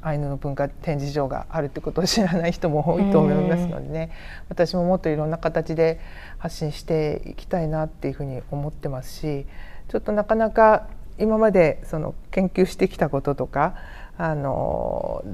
[0.03, 4.11] アイヌの文化展示場があるってことを知らない人も多いと思いますのでね。
[4.49, 5.99] 私ももっといろんな形で
[6.39, 9.47] 発信していきたいなっていうふうに思ってますし
[9.89, 10.87] ちょっとなかなか
[11.19, 13.75] 今までその研究してきたこととか
[14.19, 15.25] あの、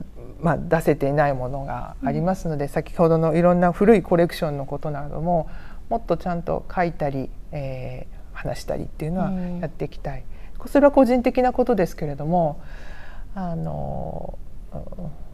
[0.41, 5.49] まあ、出せていないものがありますので、うん、先ほどのいろんな古いコレクションのことなども
[5.89, 9.30] もっとちゃんと書いたり、えー、話したりっていうのは
[9.61, 10.24] やっていきたい、
[10.61, 12.61] うん、それは個人的なことですけれども
[13.34, 14.39] あの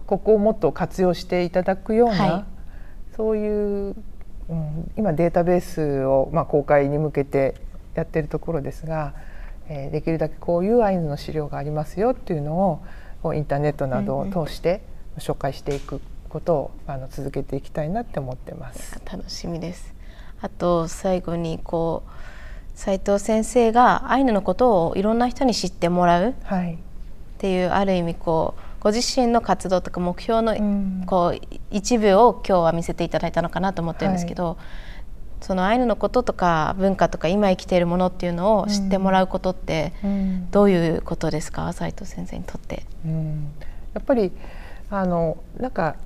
[0.07, 2.45] ここをもっと活用していただくような、はい、
[3.17, 3.97] そういう、
[4.49, 7.55] うん、今データベースを、まあ、公開に向けて
[7.95, 9.15] やってるところですが、
[9.69, 12.83] えー、できるだけこういうアイヌの資料がありますよっていうの
[13.23, 14.83] をインターネットなどを通して
[15.19, 19.01] 紹介していくことをあの続けていきたいなって思ってます。
[19.11, 19.94] 楽しみです。
[20.45, 22.11] あと最後にこう
[22.75, 26.35] 斉藤先生がアイヌのことをいろんな人に知ってもらうっ
[27.39, 30.55] ていう、はい、ある意味こうご自身の活動とか目標の
[31.07, 31.41] こう
[31.71, 34.57] 一部を今日は見せていただいたのかなと思ってるんですけど、はい、
[35.41, 39.95] そのアイヌのこととか文化とか今生きているものっていうのを知ってもらうことって
[40.51, 41.73] どういうことですか？
[41.73, 42.85] 斉藤先生にとって。
[43.07, 43.51] うん、
[43.95, 44.31] やっぱり
[44.91, 45.97] あのなんか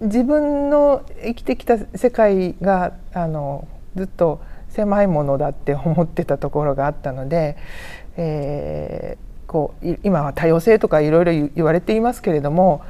[0.00, 7.56] 自分の生きてきた世界があのずっと狭いものだって思ってたところがあったので、
[8.16, 12.82] えー、こう今は多様性とかいろいろ言われていますけれども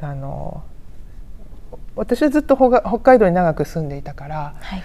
[0.00, 0.62] あの
[1.96, 4.84] 私はずっと北海道に長く住んでいたから、はい、や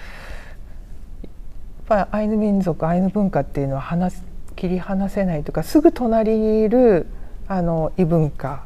[1.86, 4.22] ぱりアイヌ民族アイヌ文化っていうのは話
[4.56, 7.06] 切り離せないというかすぐ隣にいる
[7.48, 8.64] あの異文化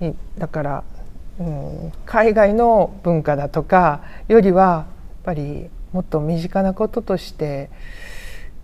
[0.00, 0.84] にだから、
[1.40, 4.86] うん、海外の文化だとかよりは
[5.24, 7.70] ぱりもっと身近なこととして、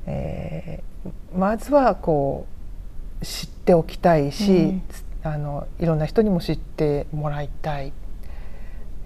[0.06, 2.46] えー、まずはこ
[3.20, 4.82] う知っておきたいし、うん、
[5.22, 7.92] あのいろんな人にも知ってもらいたい。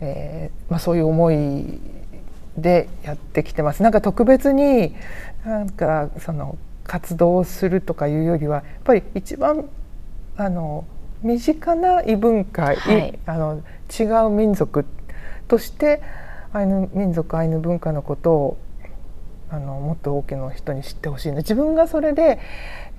[0.05, 1.79] えーまあ、そういう思い
[2.59, 3.85] でやってきてます。
[3.85, 4.95] なんか特別に
[5.45, 9.69] なんかその活動するとかいうよりはやっぱり一番
[10.37, 10.85] あの
[11.23, 13.63] 身近な異文化、はい、あの
[13.97, 14.85] 違う民族
[15.47, 16.03] として
[16.53, 18.59] アイヌ民族アイヌ文化のことを
[19.51, 22.41] あのもっと多くの人に知ってほしい自分がそれで、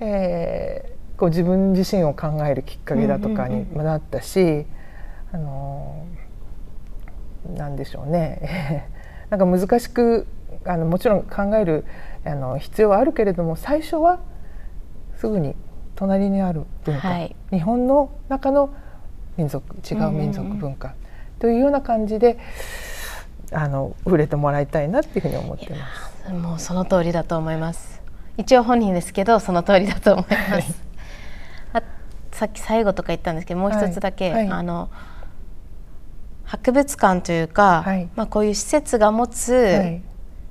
[0.00, 4.66] えー、こう自分自身を考えるきっかけだとかにもなったし、
[5.32, 6.06] あの
[7.56, 8.88] なんでしょうね。
[9.30, 10.26] なんか難しく
[10.64, 11.84] あのもちろん考える
[12.24, 14.20] あの必要はあるけれども最初は
[15.16, 15.56] すぐに
[15.96, 18.70] 隣にある文化、はい、日本の中の
[19.36, 20.94] 民族違う民族文化。
[21.40, 22.38] というような感じで
[23.52, 25.76] あの触れてもらいたいなっていうふうに思ってま
[26.26, 26.32] す。
[26.32, 28.02] もうその通りだと思います。
[28.36, 30.50] 一応本人ですけどその通りだと思います。
[30.50, 30.64] はい、
[31.74, 31.82] あ
[32.32, 34.90] さっき最後とか言ったんですけどもう一つだけ、はい、あの。
[36.46, 40.02] 博物館というか、はい、まあ、こういう施設が持つ、はい、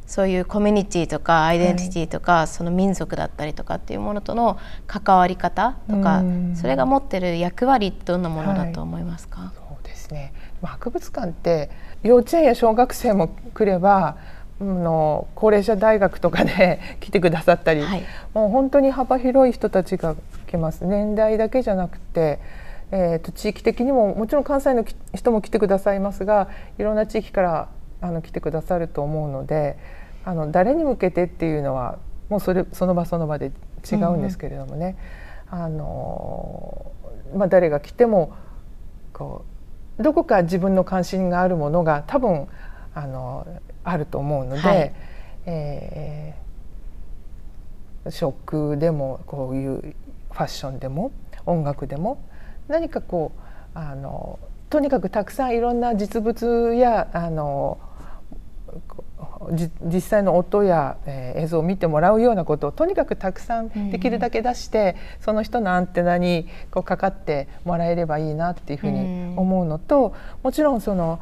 [0.08, 6.24] そういうコミュニティとかアイデンティティとか、はい、その民族だったりとかっていうものとの関わり方とか、
[6.56, 10.34] それが持ってる役割どんなものだと思いますか、はい、そうですね。
[10.64, 11.70] 博物館って
[12.04, 14.18] 幼稚園や小学生も来れば
[14.60, 20.16] の高齢者大学とかで 来てくださったり、はい、もう本当に幅広い人たちが
[20.47, 20.86] 来ます。
[20.86, 22.39] 年代だけじゃなくて、
[22.91, 27.68] えーと、地域的にももちろん関西の人も来てくださいますがいろんな地域から
[28.01, 29.78] あの来てくださると思うので
[30.26, 31.97] あの誰に向けてっていうのは
[32.30, 33.51] もうそれその場その場で
[33.89, 34.95] 違うんですけれどもね、
[35.51, 36.91] うん、あの
[37.36, 38.34] まあ、誰が来ても
[39.12, 39.53] こう
[40.00, 42.48] どこか自分の関心があるものが多分
[42.94, 43.48] あの
[43.84, 44.94] あると思うので、はい、
[45.46, 49.96] えー、食でもこういう
[50.32, 51.12] ファッションでも
[51.46, 52.24] 音楽でも
[52.68, 53.32] 何かこ
[53.76, 54.39] うあの
[54.70, 57.78] とにかくたくさんいろんな実物やあの
[59.84, 70.13] 実際の音や、えー、映像を見てもらうようなことをとにかくたくさんできるだけ出して、うん、その人のアンテナにこうかかってもらえればいいなっていうふうに思うのと、うん、
[70.43, 71.19] もちろんその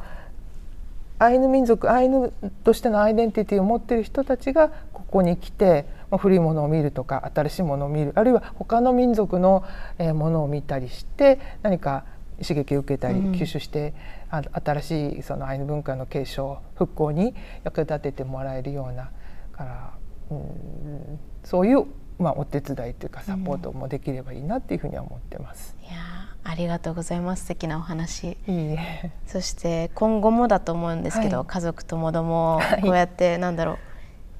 [1.18, 2.32] アイヌ民族アイヌ
[2.64, 9.64] としてのアイデンティティを持っている人たちがここに来て、まあ、古いものを見るとか新しいものを見るあるいは他の民族の、
[9.98, 12.04] えー、ものを見たりして何か
[12.40, 13.94] 刺激を受けたり吸収して、
[14.32, 19.10] うん、新しいそのアイヌ文化の継承復興に役立ててもらえるような
[19.52, 19.92] から、
[20.30, 21.86] うん、そういう、
[22.18, 25.76] まあ、お手伝いというかサポートもできればいいなっていうふうには思ってます。
[25.80, 25.98] うん、いや
[26.44, 27.42] ありがとうございます。
[27.42, 28.36] 素敵なお話。
[28.48, 28.78] いい
[29.26, 33.78] そして今後もだと思うんですけど、はい、家族ともどもこうやって、はい、なんだろう。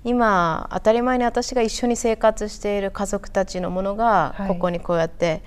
[0.04, 5.44] 今当たり前に私が一緒に生活している家族たちのものが、ここにこうやって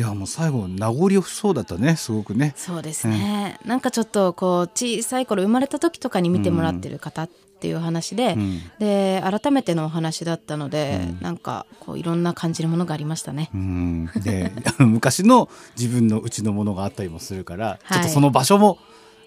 [0.00, 7.28] いやもう最後名残惜しそうだったねすごくねそうですね、うん、なんかちょっとこう小さい頃生まれた時とかに見てもらってる方っ
[7.65, 13.49] ていう話で、うん、で改めてのお話だったので、うん、なんかこういろんな感じるものがありましたね。
[13.55, 18.77] うん、で昔の自分のうちのものがあったりもするから、はい、ちょっとその場所も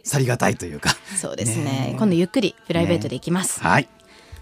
[0.05, 3.61] さりがたいというかそうですね、ね、今度ゆっくりプライベートで行きます。
[3.61, 3.89] ね、はい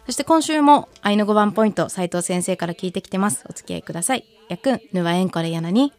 [0.04, 3.44] そして今週も愛の5番ポイント斉藤先生から聞いてきてます。
[3.50, 4.24] お付き合いください。
[4.48, 5.92] やくん、ぬわえんこれやなに。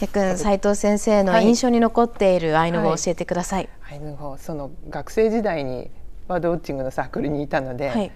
[0.00, 3.68] やくん、斉藤先生の印象に残っているアイヌ語を教えてください。
[3.90, 5.90] アイヌ語、その学生時代に
[6.28, 8.12] バードウォッチングのサークルにいたので、はい、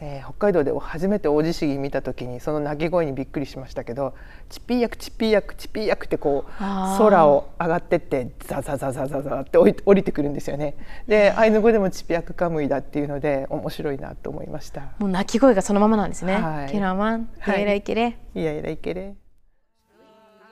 [0.00, 4.14] えー、北海道で初めて大地震見た時にその鳴き声にびっくりしましたけど
[4.50, 10.76] チッピーヤクチッピーヤクチッピーヤクってこう空を上がってってザザザザザザって降りてくるんですよね。
[11.06, 14.92] でアイヌ語でもチッピヤクカムイだっていうので面白いなと思いました。
[14.98, 16.34] もう鳴き声がそのままなんですね。
[16.34, 18.42] はい、ケラマン、イヤイライケレ、イ。
[18.42, 19.14] ヤイライケレ。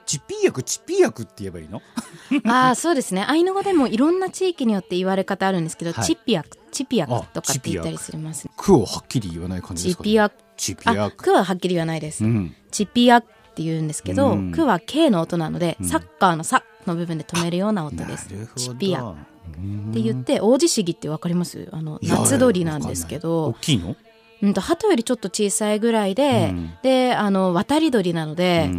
[0.05, 1.81] チッピー薬チッピー薬って言えばいいの？
[2.49, 3.25] ああそうですね。
[3.27, 18.27] アイヌ語でもいろんな地域によって言われ方あるんですけど、はい、チッピ薬チピ薬とかって言ったりするます、ね、句をはっきり言わない感じですか、ね、チピ薬チピ薬句ははっきり言わないです、うん、チピ薬って言うんですけど、うん、句は K の音なので、うん、サッカーの「サ」の部分で止めるような音です。
[18.55, 21.69] チピ薬って言って王子市議ってわかります？
[21.71, 23.47] あの夏鳥なんですけど。
[23.47, 23.95] 大きいの？
[24.41, 26.51] うんと鳩よりちょっと小さいぐらいで、
[26.81, 28.71] であの渡り鳥なので、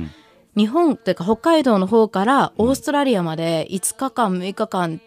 [0.57, 5.01] 日本というか北海道の方からオーストラリアまで5日間6日間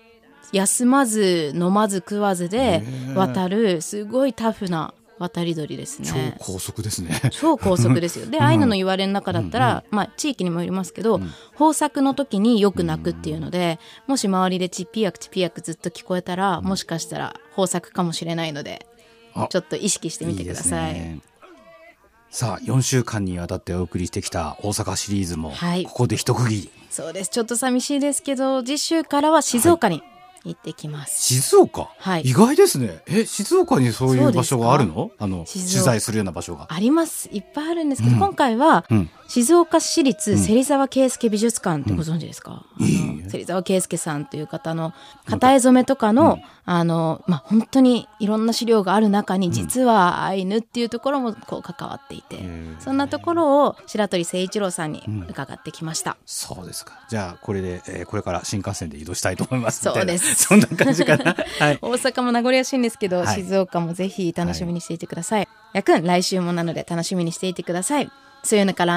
[0.51, 2.83] 休まず飲まず食わずで
[3.15, 6.35] 渡るすごいタフな渡り鳥ですね。
[6.37, 7.21] 超高速ですね。
[7.31, 8.25] 超高速ですよ。
[8.25, 11.21] で、 アイヌの言われの中だったら、まあ地域にもよりますけど、
[11.53, 18.85] 豊作の時によく鳴くっていうので、もし周りでチッピヤクチッピヤクずっと聞こえたら、もしかしたら豊作かもしれないので、
[19.49, 20.93] ちょっと意識してみてください。
[20.93, 21.21] いいね、
[22.29, 26.71] さあ4週間にわたってお送りしてきた大阪シリーズも、はい、ここで一区切り。
[26.89, 27.29] そうです。
[27.29, 30.03] ちょっと寂しいですけど次週からは静岡に、
[30.45, 31.21] 行ってきます。
[31.21, 33.01] 静岡、はい、意外ですね。
[33.07, 35.11] え、静岡にそういう場所があるの？
[35.17, 36.67] あの取材するような場所が。
[36.69, 37.29] あります。
[37.31, 44.93] いっぱいあるんですけど、うん、今回は、うん、静岡市立芹沢圭介美術館ってご存知ですか、うん、あの芹沢圭介さんという方の
[45.25, 52.39] 型絵染めとかの、うん、あの、まあ、本当にいろんな資料がある中に、実はアイヌっていうところもこう関わっていて、
[52.79, 56.17] そんなところを白鳥誠一郎さんに伺ってきました。
[56.25, 56.99] そうですか。
[57.09, 60.35] じゃあ、これで、えー、これから新幹線で移動したいと思いますそうです。
[60.45, 61.35] そんな感じかな。
[61.59, 68.11] はい、大阪も名残惜しいんですけど、はい、静岡もぜひ楽しみにしていてください、やくん、来週もなので楽しみにしていてください。
[68.45, 68.89] so you can